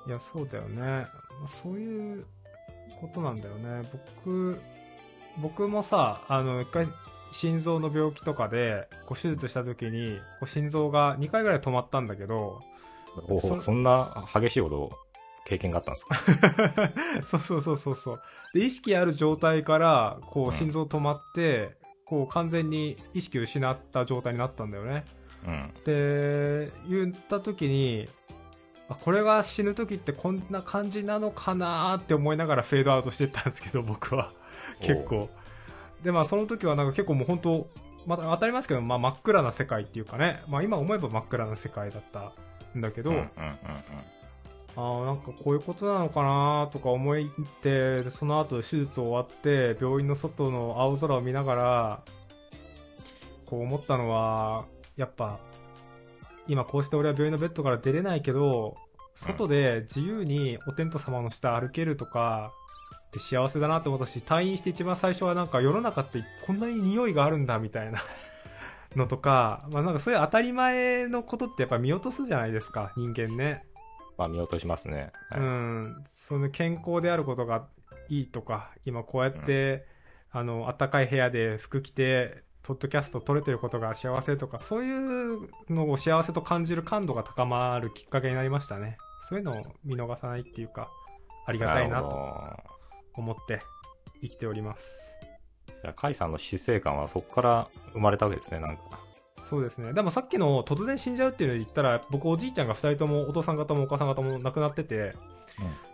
[0.07, 1.07] いや、そうだよね。
[1.41, 2.25] まあそういう
[3.01, 3.89] ことなんだよね。
[4.25, 4.61] 僕、
[5.41, 6.89] 僕もさ、あの、一回、
[7.31, 12.61] 心臓の病気とかで、こう手術した時に、こう心臓が2回ぐらい止まったんだけど、
[13.29, 14.91] おそおそんな激しいこと、
[15.45, 16.93] 経験があったんですか？
[17.27, 18.21] そうそうそうそうそう。
[18.55, 25.05] で、意識ある状態から、こうんう、心臓止まって、こう、完全に意識を失った状態になったんだよね。
[25.47, 25.73] うん。
[25.85, 28.09] で、言った時に、
[28.89, 34.33] あこれが死ぬ時ってこんな感じなのかなーって思いながらフェードアウトしてったんですけど、僕は。
[34.81, 35.29] 結構。
[36.03, 37.69] で、まあ、その時はなんか結構もう本当、
[38.07, 42.33] また当たりますけど、まあ、真っ暗な世界っていうかね、まあ、今思えば真っ暗な世界だった
[42.77, 43.29] んだけど、うんうんうん
[44.77, 52.03] ああ、なんかこういうことなのかなとか思いって、でその後手術終わって、病院の外の青空を見ながら、
[53.47, 55.41] こう思ったのは、やっぱ、
[56.49, 58.77] 今こうして俺は病院のベッドから出れないけど、
[59.15, 62.53] 外で自由にお天道様の下歩けるとか、
[63.09, 68.05] って幸せだなと思ったし、退院して一番最初はなんか世の中ってこんなに匂いがあるんだみたいな
[68.97, 73.65] のとか、まあなんかそういう当たり前のことってやっぱ見落とすじゃないですか、人間ね。
[74.19, 75.13] まあ見落としますね。
[75.31, 77.67] はいうん、その健康であることが
[78.09, 79.87] いいとか、今こうやって、
[80.31, 88.99] あの、暖かい部屋で服着て、ポッドキャスト撮れてることが幸せとか、そういうのを幸せと感じる感度が高まるきっかけになりましたね。
[89.29, 90.91] そういうのを見逃さないっていうか、
[91.47, 92.57] ありがたいなとど
[93.15, 93.61] 思って
[94.21, 94.99] 生きております。
[95.83, 98.83] じゃあ、カイさんの死生観はそこから生まれたわけですね、なんか。
[99.45, 99.95] そうですね。
[99.95, 105.15] でもさっきの突然死んじゃうっていうので言ったら、僕おじいちゃんが2人ともお父さん方もお母さん方も亡くなってて、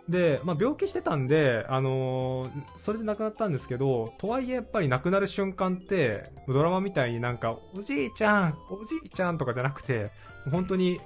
[0.09, 10.11] で、まあ、病気してたんで、あのーそれで亡くなったんですけど、とはいえやっぱり亡くなる瞬間って、ドラマみたいになんか、おじいちゃん、おじいちゃんとかじゃなくて、
[10.51, 10.99] 本当に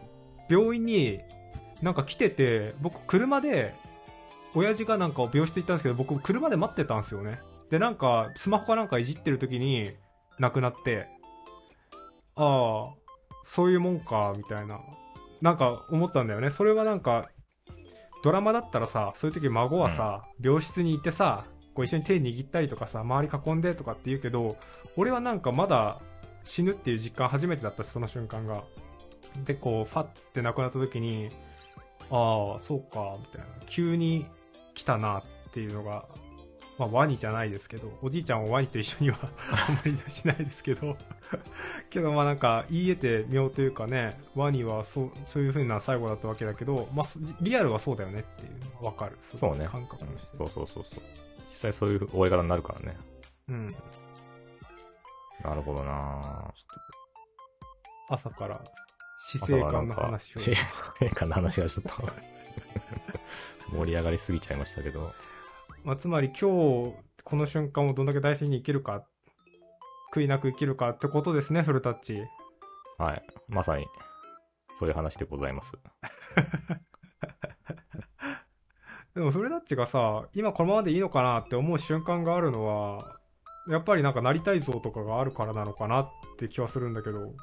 [0.49, 1.19] 病院に
[1.81, 3.73] なんか来てて、僕車で、
[4.55, 7.39] 親父がなんか病室行ったんですけど、僕車で待ってたんですよね。
[7.69, 9.93] で、なんか、スマホかなんかいじってる時に
[10.39, 11.07] 亡くなって、
[12.35, 12.93] ああ、
[13.43, 14.79] そういうもんか、みたいな。
[15.41, 16.51] なんか思ったんだよね。
[16.51, 17.29] それはなんか、
[18.23, 24.57] ドラマだったらさ、そういう時孫はさ、病室に行ってさ、こう一緒に手握ったりとかさ、周り囲んでとかって言うけど、
[24.97, 26.01] 俺はなんかまだ
[26.43, 28.63] 死ぬっていう実感初めてだったし、その瞬間が。
[29.45, 31.29] で、こう、ファって亡くなった時に、
[32.09, 33.47] ああ、そうか、みたいな。
[33.67, 34.25] 急に
[34.73, 36.05] 来たなっていうのが、
[36.79, 39.19] まあ、ワニじゃないですけど、おじいちゃんはワニと一緒には
[39.67, 40.97] あんまりしないですけど、
[41.91, 49.17] けどまあなんか言い得て妙というかね、ワニはそうそういう風な最後だったわけだけど、まあそリアルはそうだよねっていうのがわかる。
[49.35, 49.67] そうね。
[49.67, 50.37] 感覚として。
[50.37, 51.03] そうそうそうそう。
[51.49, 52.97] 実際そういう終え方になるからね。
[53.49, 53.75] うん。
[55.43, 56.53] なるほどな
[58.09, 58.61] 朝から
[59.21, 60.39] 死ぁ生観の話を。
[60.39, 60.55] 死
[60.97, 62.09] 生観の話がちょっと
[63.75, 65.13] 盛り上がりすぎちゃいましたけど。
[65.83, 69.05] まあ、つまり今日、この瞬間をどんだけ大事に生きるか、
[70.13, 72.23] 悔いなく生きるかってことですね、フルタッチ。
[72.97, 73.23] はい。
[73.47, 73.85] まさに、
[74.77, 75.71] そういう話でございます。
[79.15, 83.19] でもフルタッチがさ、今このままでいいのかなって思う瞬間があるのは、
[83.69, 87.33] やっぱりなんかなりたい像とかがあるからなのかなって気はするんだけど。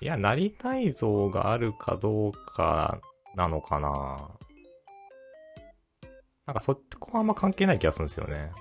[0.00, 3.00] いや、なりたい像があるかどうか
[3.34, 4.30] なのかな
[6.46, 8.52] なんかそこはあんま関係ない気がするんですよね。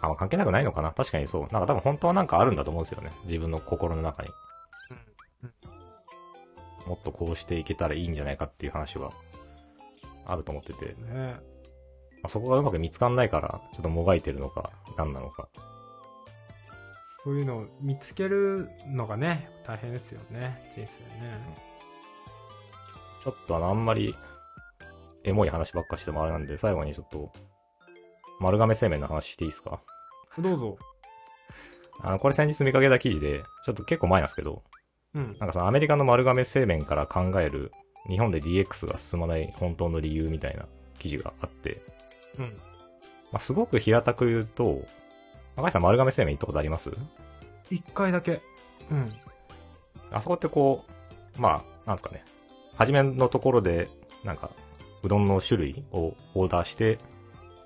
[0.00, 0.92] あ、まあ、関係なくないのかな？
[0.92, 1.42] 確かにそう。
[1.42, 3.12] なんか多分本当はなんかあるんだと思うんですよね。
[3.24, 4.28] 自分の心の中に。
[6.86, 9.12] もっとこうしていけたらいいんじゃないかっていう話は
[10.26, 10.86] あると思ってて。
[10.86, 11.36] ね
[12.22, 15.48] まあ、そこがうまく見つかんないから、ちょっともがいてるのか、何なのか。
[17.24, 21.38] そういうのを見つけるのがね、大変ですよね、人生ね。
[23.24, 24.14] ちょっとあの、あんまり、
[25.24, 27.32] エモい話ばっかしてもあれなんで、最後にちょっと、
[28.40, 29.80] 丸亀製麺の話していいですか？
[30.38, 30.78] どうぞ。
[32.02, 34.62] あの、これ先日見かけた記事で、ちょっと結構前なんですけど、
[35.14, 35.36] うん。
[35.38, 37.72] なんかそのアメリカの丸亀製麺から考える、
[38.08, 40.66] 日本で DX が進まない本当の理由みたいな
[40.98, 41.82] 記事があって、
[42.38, 42.56] うん。
[43.30, 44.82] まあ、すごく平たく言うと、
[45.56, 46.90] 赤井さん丸亀製麺行ったことあります？
[47.70, 48.40] 一回だけ。
[48.90, 49.12] うん。
[50.10, 50.84] あそこってこ
[51.36, 52.24] う、まあ、なんですかね。
[52.76, 53.88] 初めのところで、
[54.24, 54.50] なんか、
[55.02, 56.98] うどんの種類をオーダーして、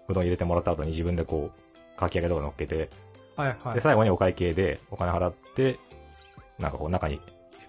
[0.09, 2.91] うどん入れてもらった後に自分でこう、かき揚げとか乗っけて、
[3.37, 3.75] はいはい。
[3.75, 5.79] で、最後にお会計でお金払って、
[6.59, 7.21] なんかこう中に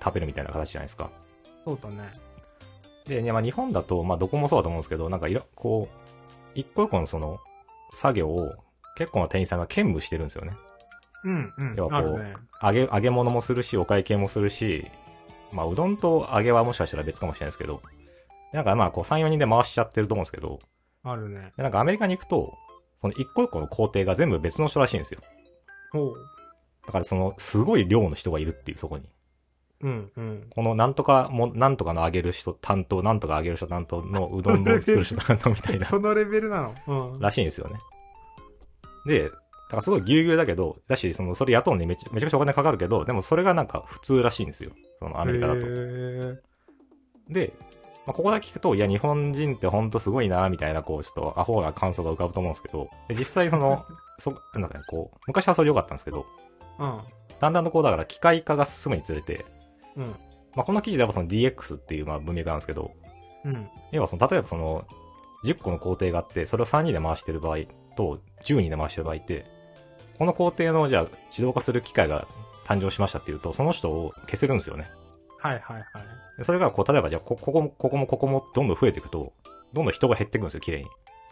[0.04, 1.10] 食べるみたいな形じゃないですか。
[1.64, 2.14] そうだね。
[3.08, 5.98] で、ねまあ、日本だと、まあ、どこもそうだと思うんですけど、なんかいろ、こう、
[6.56, 7.40] 一個一個のその、
[7.94, 8.54] 作業を
[8.98, 10.54] 結構な店員さんが兼務してるんですよね。
[11.24, 11.76] うんうん。
[11.78, 12.34] 要はこうね。
[12.62, 14.88] 揚げ、揚げ物もするし、お会計もするし、
[15.52, 17.82] まあ、うどんと揚げはもしかしたら別かもしれないですけど、
[18.56, 20.60] なんかまあ、こう、3、4人で回しちゃってると思うんですけど、
[21.04, 21.54] あるね。
[21.56, 22.58] でなんかアメリカに行くと、
[23.02, 25.22] その一個一個の工程が全部別の人らしいんですよ。
[25.92, 26.16] ほう。
[26.86, 29.08] だからその、すごい量の人がいるっていう、そこに。
[29.82, 30.48] うんうん。
[30.50, 37.14] このなんとかも、なんとかの揚げる人担当、なんとか揚げる人担当のうどんの作る人担当みたいな、そのレベルなの？
[37.14, 37.20] うん。
[37.20, 37.78] らしいんですよね。
[39.06, 44.72] で、だからすごいぎゅうぎゅうだけど、だし、その、それ雇うのにめちゃめちゃくちゃお金かかるけど、でもそれがなんか普通らしいんですよ。
[45.00, 45.64] そのアメリカだとへ。
[45.64, 46.38] ー
[47.30, 47.54] で、
[48.06, 53.84] まあ、ここだけ聞くと、いや、日本人ってほんとすごいな、みたいな、こう、ちょっとアホな感想が浮かぶと思うんですけど、で実際その、
[54.20, 56.26] そ、なんかね、こう、昔はそれ良かったんですけど、
[56.80, 57.00] うん。
[57.40, 59.46] だんだんとこう、だから機械化が進むにつれて、
[59.96, 60.16] うん。
[60.56, 62.92] まあ、この記事ではその DX っていうまあ文脈なんですけど、
[63.44, 63.68] うん。
[63.92, 64.86] 要はその、例えばその、
[65.44, 67.58] 10個の工程があって、それを3人で回してる場合
[67.96, 69.46] と、10人で回してる場合って、
[70.18, 72.28] この工程の、じゃあ、自動化する機械が
[72.66, 74.90] 誕生しましたっていうと、その人を消せるんですよね。
[75.46, 75.86] はいはいはい。
[76.38, 79.34] でそれが、こう、例えば、じゃあこ、ここも、ここも、ここも、どんどん増えていくと、
[79.74, 80.86] どんどん人が減っていくんですよ、綺麗に。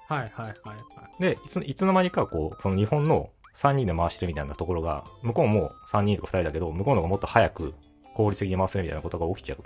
[0.07, 0.73] はいはいはいは
[1.19, 1.21] い。
[1.21, 7.73] で、いついつの間にかこう、その日本の3人で回してるみたいなところが、向こうも3人とか2人だけど、向こうの方がもっと早く
[8.13, 9.63] 効率的に回せるみたいなことが起きちゃう。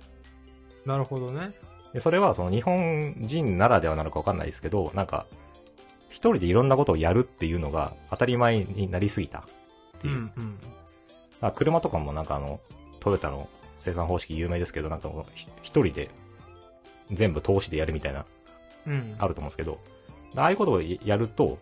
[0.88, 1.54] なるほどね。
[1.94, 5.26] でそれはその日本人ならではなのかわかんないですけど、なんか、
[6.10, 9.44] 一人でいろんなことをやるっていうのが当たり前になりすぎたっ
[10.02, 10.14] ていう。
[10.14, 10.60] んうん。
[11.42, 12.60] あ車とかもなんかあの、
[13.00, 13.50] トヨタの
[13.80, 16.10] 生産方式有名ですけど、なんかもうひ一人で
[17.12, 18.26] 全部投資でやるみたいな、
[18.88, 19.16] うん。
[19.18, 19.80] あると思うんですけど、
[20.36, 21.58] ああいうことをやると、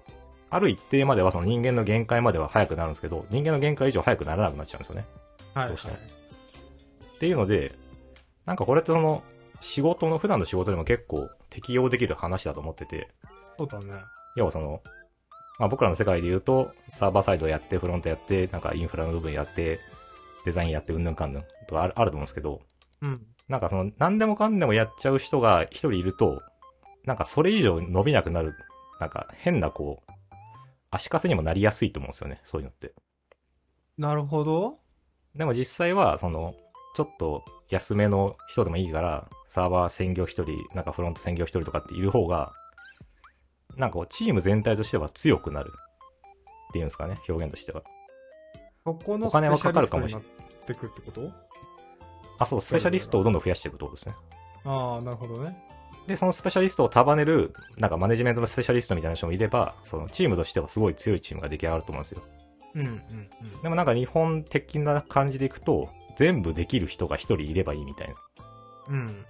[0.49, 5.05] ある一定まではその人間の限界までは速くなるんですけど、人間の限界以上速くならなくなっちゃうんですよね。
[5.53, 6.15] はい、どうしてもはい
[7.15, 7.73] っていうので、
[8.45, 9.23] なんかこれってその、
[9.61, 13.07] 仕事の、普段の仕事でも結構適用できる話だと思ってて、
[13.57, 13.93] そうだね。
[14.35, 14.81] 要はその、
[15.57, 19.79] まあ僕らの世界で言うと、サーバーサイドやって、フロントやって、なんかインフラの部分やって、
[20.45, 22.61] デザインやって、うんぬんかんぬんとかあるあると思うんですけど、
[23.01, 23.25] うん。
[23.49, 26.41] なんかその、何でもかんでもやっちゃう人が一人いると、
[27.03, 28.55] なんかそれ以上伸びなくなる、
[28.99, 30.11] なんか変なこう、
[30.89, 32.93] 足かせにもなりやすいと思うんですよね、そういうのって。
[33.97, 34.79] なるほど。
[35.35, 36.53] でも実際は、その、
[36.95, 42.53] ちょっと安めの人でもいいから、サーバー専業一人、なんかフロント専業一人とかっている方が、
[43.75, 45.73] なんかこう、チーム全体としては強くなる。
[46.69, 47.83] っていうんですかね、表現としては。
[48.85, 50.34] そこのお金はかかるかもしスペシャリストにな
[50.65, 51.31] ってくってこと？
[52.39, 54.15] あ、そう、スペシャリストをどんどん増やしていくってことですね。
[54.65, 55.57] ああ、なるほどね。
[56.07, 62.21] で、そのスペシャリストを束ねる、なんかマネジメントのスペシャリストみたいな人もいれば、そのチームとしてはすごい強いチームが出来上がると思うんですよ。
[62.75, 63.61] うんうんうん。
[63.61, 68.15] でもなんか日本的な感じでいくと、全部できる人が一人いればいいみたいな。
[68.89, 69.25] うん。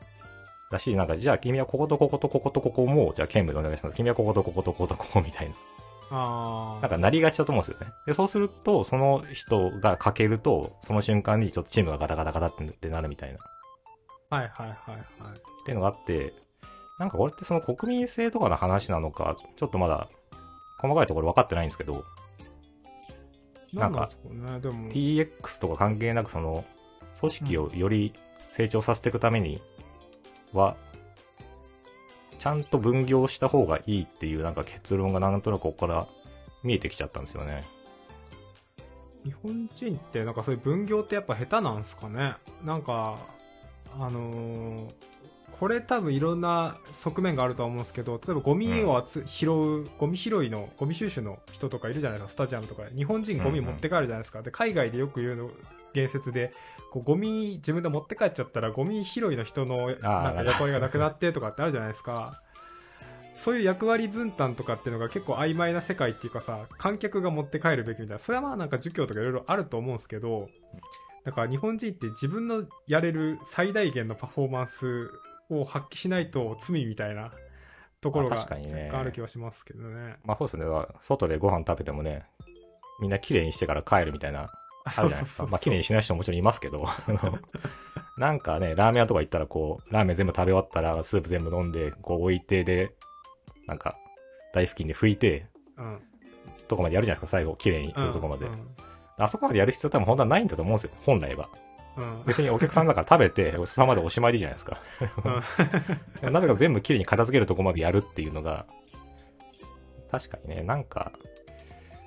[0.71, 3.95] だし、なんか、じゃあ君はこことこことこことここも、じゃあ兼務でお願いします。
[3.95, 5.55] 君はこことこことこことここみたいな。
[6.09, 6.81] ああ。
[6.81, 7.93] なんかなりがちだと思うんですよね。
[8.05, 13.37] で、そうすると、その人がかけると、その瞬間にちょっとチームがガタガタガタってなるみたいな。
[13.37, 13.39] っ
[14.29, 15.65] はいはいはいはい。
[15.65, 16.33] ていうのがあって、
[16.99, 20.09] なんかこれってその国民性とかの話なのか、ちょっとまだ、
[20.79, 22.05] 細かいところ分かってないんですけど、
[23.73, 24.09] なんか。
[24.29, 26.63] TX とか関係なくその、
[27.19, 28.13] 組織をより
[28.49, 29.61] 成長させていくために
[30.53, 30.75] は、
[32.39, 36.07] ちゃんと分業した方がいいっていうなんか結論がなんとなくここから
[36.63, 37.63] 見えてきちゃったんですよね。
[39.23, 42.35] 日本人ってなんかそういう分業ってやっぱ下手なんすかね。
[42.63, 43.17] なんか
[43.99, 45.15] あのー
[45.59, 52.95] これ多分いろんな側面があるとは思うんですけど例えばゴミを集、拾うゴミ拾いのゴミ収集の人とかいるじゃないですかスタジアムとかで。
[52.95, 55.49] 日本人ゴミ持って帰るじゃないですか、で海外でよく言うの
[55.95, 56.53] 言説で
[56.91, 59.97] こうゴミ自分で持って帰っちゃったらゴミ拾いの人のなん
[60.35, 62.41] か役割がなくなってとかってあるじゃないですか
[63.33, 70.47] そういう役割分担とかっていうのが結構曖昧な世界っていうかさ観客が持って帰るべきみたいなそれはまあなんか儒教とかいろいろあると思うんですけど
[71.25, 75.09] だから日本人って自分のやれる最大限のパフォーマンス
[75.49, 77.31] を発揮しないと罪みたいな
[78.01, 80.17] ところが若干ある気はしますけどね。
[80.23, 80.65] まあそうですね。
[81.01, 82.25] 外でご飯食べてもね、
[83.01, 84.51] みんな綺麗にしてから帰るみたいな、
[84.85, 85.47] あるじゃないですか。
[85.47, 87.39] まあ綺麗にしない人ももちろんいますけど、あの
[88.17, 92.91] なんかね、ラーメン屋とか行ったらこう、ラーメン全部食べ終わったらスープ全部飲んで、こう置いてで、
[93.67, 93.97] なんか、
[94.53, 95.99] 台付近で拭いて、うん
[96.67, 98.45] とこまでやるじゃないですか、最後、綺麗にするとこまで。
[98.45, 98.67] うん
[99.17, 101.47] あそこまでやる必要多分本当はないんだと思うんですよ、本来は。
[101.97, 104.77] うん別にお客さんだから食べて、ごちそうさまでおしまいでいいじゃないですか。
[106.19, 108.65] でもなぜか全部綺麗に片付けるとこまでやるっていうのが、
[110.11, 111.13] 確かにね、なんか、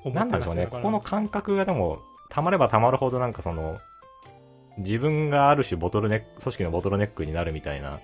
[0.05, 3.79] うんなんなんでしょうね、ここの感覚がでも、たまればたまるほどなんかその、
[4.79, 8.01] 自分がある種ボトルネック、組織のボトルネックになるみたいな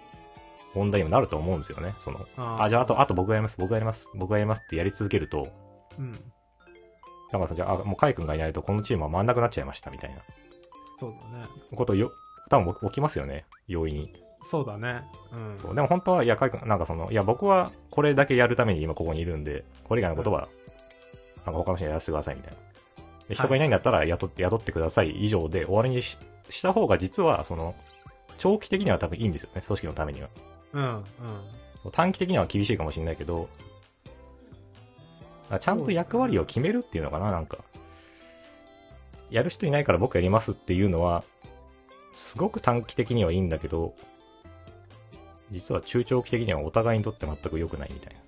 [0.74, 1.94] 問題にもなると思うんですよね。
[2.00, 5.48] その、あじゃああと、あと僕がやります、僕がやります、僕がやりますってやり続けると、
[5.98, 6.12] うん
[7.32, 10.22] だからさ、じゃあ、あもうカイ君がいないとこのチームは回んなくなっちゃいましたみたいな
[11.00, 12.12] そうだねことよ、
[12.48, 14.12] 多分起きますよね、容易に。
[14.48, 15.74] そうだねうんそう。
[15.74, 20.48] でも本当は、いや、カイ君、なんかその、いや、僕はこれだけやるために今ここにいるんで、これ以外のことは、
[21.44, 22.58] なんか他の人にやらせてくださいみたいな。
[23.28, 26.18] で人がいないんだったら雇って、雇ってください以上で終わりにし
[26.50, 27.74] した方が実は、その、
[28.38, 30.28] 長期的には多分いいんですよね、組織のためには。
[30.72, 31.02] うんうん
[31.92, 33.50] 短期的には厳しいかもしれないけど、
[35.50, 37.58] あちゃんと役割を決めるっていうのかな、なんか。
[39.30, 41.24] やる人いないから僕やりますっていうのは、
[42.14, 43.94] すごく短期的にはいいんだけど、
[45.50, 48.20] 実は中長期的にはお互いにとって全く良くないみたいな。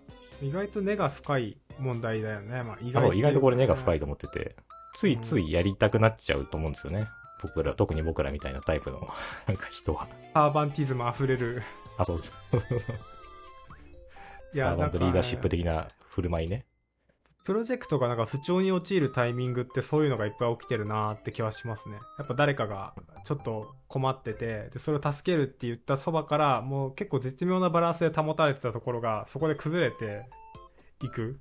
[0.46, 4.56] 意外と根が深い問題だよね、まあ、意あそう意外とこれ根が深いとと思ってて、
[4.96, 7.06] ついついやりたくなっちゃうと思うんですよね。
[7.42, 9.08] 僕ら、特に僕らみたいなタイプの
[9.46, 10.08] なんか人は。
[10.32, 11.62] サーバンティズムあふれる
[11.98, 12.96] あ、そうそうそうそう。
[14.54, 16.64] いやサーバントリーダーシップ的な振る舞いね。
[17.44, 21.96] プロジェクトがなんか不調に陥るタイミングってそういうのがいっぱい起きてるなーって気はしますね。
[22.18, 22.94] やっぱ誰かが
[23.24, 30.24] ちょっと困ってて、で、それを助けるって言ったそばから、もう結構絶妙なバランスで保たれてたところが、そこで崩れて、
[31.02, 31.38] いく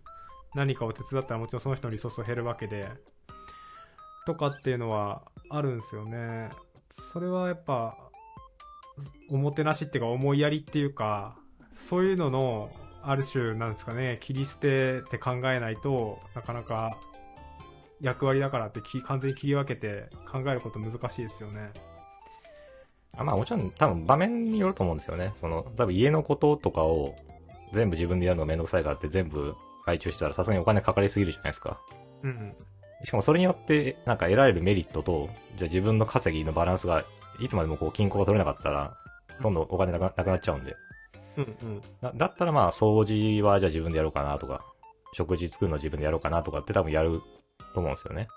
[0.53, 2.89] 何かを手伝ったらもちろんその人のリソースが減るわけで
[4.25, 6.49] とかっていうのはあるんですよね
[7.11, 7.97] それはやっぱ
[9.29, 11.37] おもてなしっていうか思いやりっていうか
[11.73, 12.71] そういうのの
[13.01, 16.97] ある種なんですかね切り捨てて考えないとなかなか
[18.01, 21.71] 役割だからってき完全に切り分けて考えること難しいですよね
[23.17, 25.33] あまあもちろん多分場面によると思うんですよね。
[25.39, 27.15] その、多分家のこととかを
[27.73, 29.55] 全部自分でやるのがめんどくさいからって全部
[29.85, 31.79] 外注したらさすがにお金かかりすぎるじゃないですか。
[32.23, 32.55] うん
[33.05, 37.05] しかもそれによってなんか得られるメリットと、じゃあ自分の稼ぎのバランスが
[37.39, 38.97] いつまでもこう均衡が取れなかったら、
[39.41, 40.75] どんどんお金なくななくなっちゃうんで。
[41.37, 44.63] うんうんだだったらまあ掃除はじゃあ自分でやろうかなとか、
[45.13, 47.21] 食事作るの自分でやろうかなとかって多分やる
[47.73, 48.27] と思うんですよね。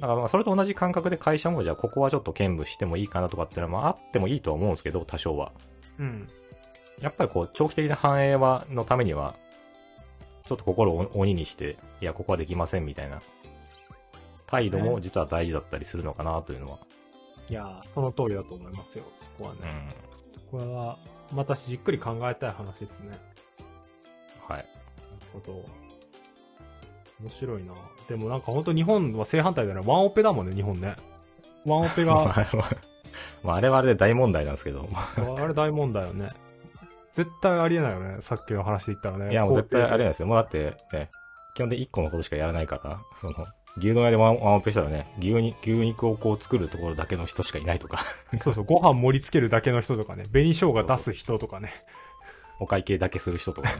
[0.00, 5.52] だからまあそれと同じ感覚で会社もじゃあここはちょっと兼務してもいいかなとかっていうのはまああってもいいとは思うんですけど、多少は。
[5.98, 6.28] うん
[7.00, 9.34] やっぱりこう長期的な繁栄は、のためには、
[10.50, 13.22] ちょっと心を鬼にして、いや、ここはできませんみたいな、
[14.48, 16.78] 態度も実は大事だったりするのかなというのは。
[17.48, 19.60] いやーその通りだと思いますよそこはうん。
[19.60, 19.94] ね、
[20.50, 20.98] これは
[21.32, 23.18] またじっくり考えたい話ですね
[24.48, 24.58] はい。
[24.58, 24.66] なる
[25.32, 25.64] ほど。
[27.22, 27.72] 面白いな。
[28.08, 29.86] でもなんか本当日本は正反対だよね。
[29.86, 30.96] ワンオペだもんね、日本ね。
[31.64, 32.48] ワンオペが、
[33.44, 34.88] まあ、あれはあれで大問題なんですけど。
[35.38, 36.32] あれ大問題よね。
[37.12, 39.32] 絶対ありえないよね、さっきの話で言ったらね。
[39.32, 40.08] いや、もう絶対あれなんね。
[40.08, 40.26] ですよ。
[40.28, 41.10] もうだって、ね、
[41.54, 43.46] 基本で1個のことしかやらないから、その、
[43.78, 48.04] 牛丼屋でワンワンオペしたらね、牛肉、牛肉をこう作るところだけの人しかいないとか、
[48.40, 51.72] そうそう、ご飯盛り付けるだけの人とかね、紅生姜出す人とかね。
[52.62, 53.74] お会計だけする人とか、ね。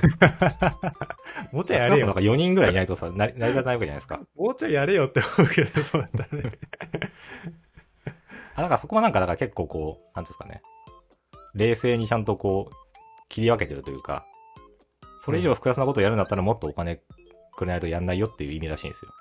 [1.52, 2.14] もうちょいやれよ少なん。
[2.14, 4.20] か4人ぐらいいないとさ、なり成り立たないわけじゃないですか。
[4.34, 6.58] もうちょいやれよって思うけど、そうだったらね。
[8.54, 10.62] あ、だからそこはなんか、だから結構こう、なんですかね。
[11.54, 12.74] 冷静にちゃんとこう、
[13.30, 14.26] 切り分けてるというか、
[15.24, 17.00] それ以上複雑なことをやるんだったらもっとお金
[17.56, 19.12] くれないとやんないよっていう意味らしいんですよ。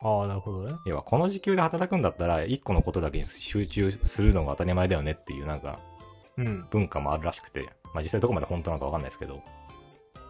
[0.00, 0.74] ああ、なるほどね。
[0.86, 5.78] 要は、この時給で働くんだったら、一個のことだけに集中するのが当たり前だよねっていうなんか、
[6.36, 6.66] うん。
[6.70, 9.42] 文化もあるらしくて、まあ実際どこまで本当なのかわかんないですけど、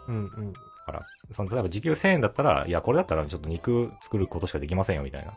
[0.08, 0.52] うんうん。
[0.52, 5.32] だから、その、例えば時給1000円だったら、いや、これだったらちょっと肉作ることしかできませんよみたいな。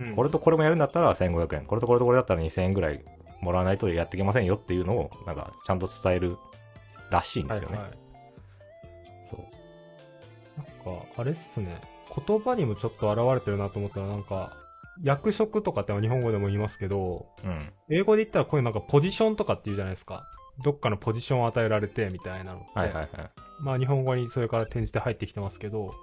[0.00, 3.02] うん、これとこれもやるんだったら1500円、これとこれとこれだったら2000円ぐらい
[3.40, 6.36] もらわないとやっていけませんよっていうのを、なんか、ちゃんと伝える
[7.14, 7.76] らしいんですよね。
[7.76, 7.98] はいはい。
[9.30, 10.90] そう。
[10.90, 11.80] なんか、あれっすね。
[12.26, 14.52] 言葉にもちょっと現れてるなと思ったら、なんか、
[15.02, 17.72] 役職とかって日本語でも言いますけど、うん。
[17.90, 20.24] 英語で言ったらこういうなんかポジションとかって言うじゃないですか。
[20.62, 22.78] どっかのポジションを与えられてみたいなのって。
[22.78, 23.30] はいはいはい。
[23.60, 25.94] まあ日本語にそれから転じて入ってきてますけど、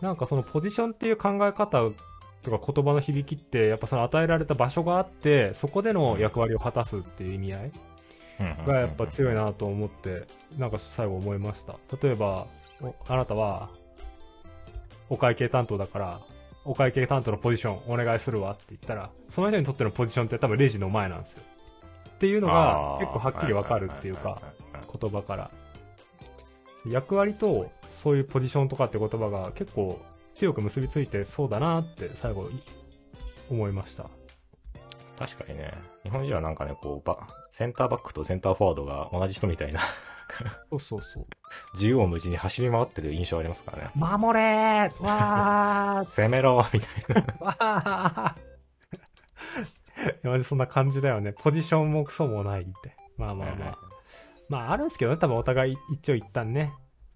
[0.00, 1.90] なんかそのポジションっていう考え方
[2.42, 7.72] とか言葉の響きって、やっぱその与えられた場所があって、そこでの役割を果たすっていう意味合い
[8.66, 10.26] がやっぱ強いなと思って、
[10.58, 11.76] なんか最後思いました。
[12.02, 12.46] 例えば、
[12.80, 13.70] おあなたは、
[15.08, 16.20] お会計担当だから、
[16.64, 21.42] お会計担当のポジションお願いするわって言ったら、その人にとってのポジションって多分レジの前なんですよ。
[22.08, 24.40] っていうのが結構はっきりわかるっていうか、
[25.00, 25.50] 言葉から。
[26.86, 29.98] 役割とそういうポジションとかって言葉が結構
[30.34, 32.62] 強く結びついてそうだなって最後い
[33.50, 34.10] 思いました。
[35.18, 35.72] 確かにね、
[36.02, 37.26] 日本人はなんかね、こう、バ
[37.56, 39.80] センターバックとセンターフォワードが同じ人みたいな、
[40.70, 41.26] そうそうそう。
[41.74, 43.90] 縦横無尽に走り回ってる印象ありますからね。
[43.94, 47.20] 守れーわ攻めろみたいな。
[47.22, 51.32] ーわーマジそんな感じだよね。
[51.32, 52.96] ポジションもクソもないって。
[53.16, 53.78] まあまあまあ。
[54.48, 56.72] まああるんですけどね、多分お互い一長一短ね。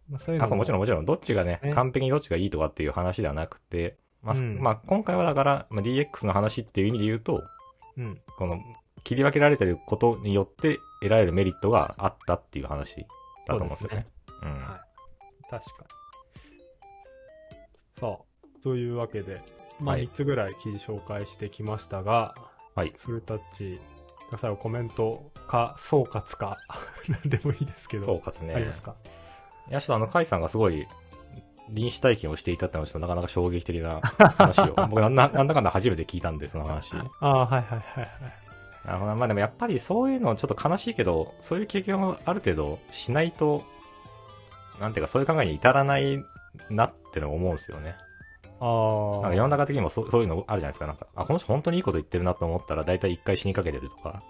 [0.09, 7.43] まあそういうのあもちろんもちろん、どっちがねね、完璧にどっちがいいとかっていう話ではなくて、まあ、うんまあ、今回はだから、まあ、DX の話っていう意味で言うと、
[7.97, 8.21] うん。
[8.39, 8.61] この、
[9.05, 13.07] 切り分けられてることによって得られるメリットがあったっていう話
[13.47, 14.07] だと思うんですよね。
[14.43, 14.51] うん。
[14.51, 14.81] はい。
[15.51, 15.89] 確かに。
[18.01, 19.41] さあ、というわけで、
[19.81, 22.35] まあはい3つぐらい記事紹介してきましたが、
[22.75, 22.93] はい。
[22.99, 23.81] フルタッチ
[24.31, 26.59] が最後コメントか総括か、
[27.09, 28.55] なんでもいいですけど、総括ね。
[28.55, 28.95] ありますか？
[29.71, 30.87] いや、ちょっとあの、カイさんがすごい、
[31.71, 34.75] 臨死体験をしていたってのはちょっとなかなか衝撃的な話を。
[34.89, 36.95] 僕なんだなんだかんだ初めて聞いたんで、その話。
[37.21, 38.11] ああ、はいはいはいはい。
[38.85, 39.15] なるほど。
[39.15, 43.65] まあでもやっぱりそういうのちょっと悲しいけど、そういう経験をある程度しないと、
[44.81, 46.23] なんていうかそういう考えに至らない
[46.71, 47.97] なってのを思うんですよね。
[48.61, 49.23] ああ。
[49.23, 50.87] なんか世の中的にもそそういうのあるじゃないですか。
[50.87, 54.23] なんか、あ、この人本当にいいこと言ってるなと思ったら大体一回死にかけてるとか。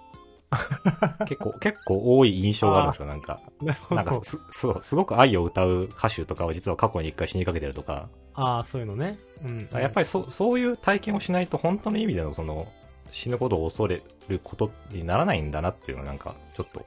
[1.28, 3.40] 結構、結構多い印象があるんですよ、なんか。
[3.60, 3.96] なるほど。
[3.96, 8.08] なんかす、そう、すごく愛を歌う歌手とかは実は過去に一回死にかけてるとか。
[8.34, 9.18] ああ、そういうのね。
[9.44, 9.68] うん。
[9.72, 12.66] やっぱりそそういう体験をしないと本当の意味でのその
[13.12, 16.84] 死ぬことを恐れることにならないんだなっていうのをなんかちょっと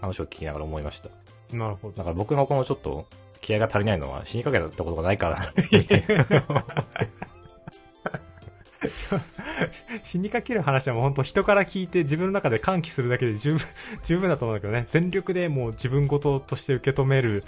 [0.00, 1.08] 話を聞きながら思いました。
[1.52, 1.58] り。
[1.58, 1.96] なるほど。
[1.96, 3.06] だから僕のこのちょっと
[3.40, 5.52] 気合が足りないのは死にかけたことがないから
[10.02, 13.66] 死にかける話はもう本当人から聞いて自分の中で歓喜するだけで十分、
[14.04, 14.86] 十分だと思うんだけどね。
[14.88, 17.44] 全力でもう自分事として受け止める、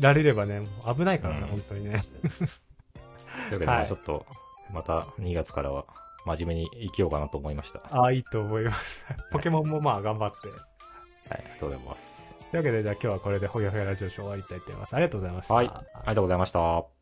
[0.00, 2.00] られればね、危ないからね、うん本当にね。
[3.48, 4.26] というわけで、ちょっと、
[4.72, 5.84] また2月からは
[6.26, 7.78] 真面目に生きようかなと思いました。
[7.78, 9.04] はああ、いいと思います。
[9.30, 10.48] ポケモンもまあ頑張って。
[10.48, 10.50] い、
[11.30, 12.26] ありがとうございます。
[12.50, 14.94] というわけで、じゃあ今日はこれでほやほやラジオショー終わりたいと思います。
[14.94, 15.54] ありがとうございました。
[15.54, 16.95] はい、ありがとうございました。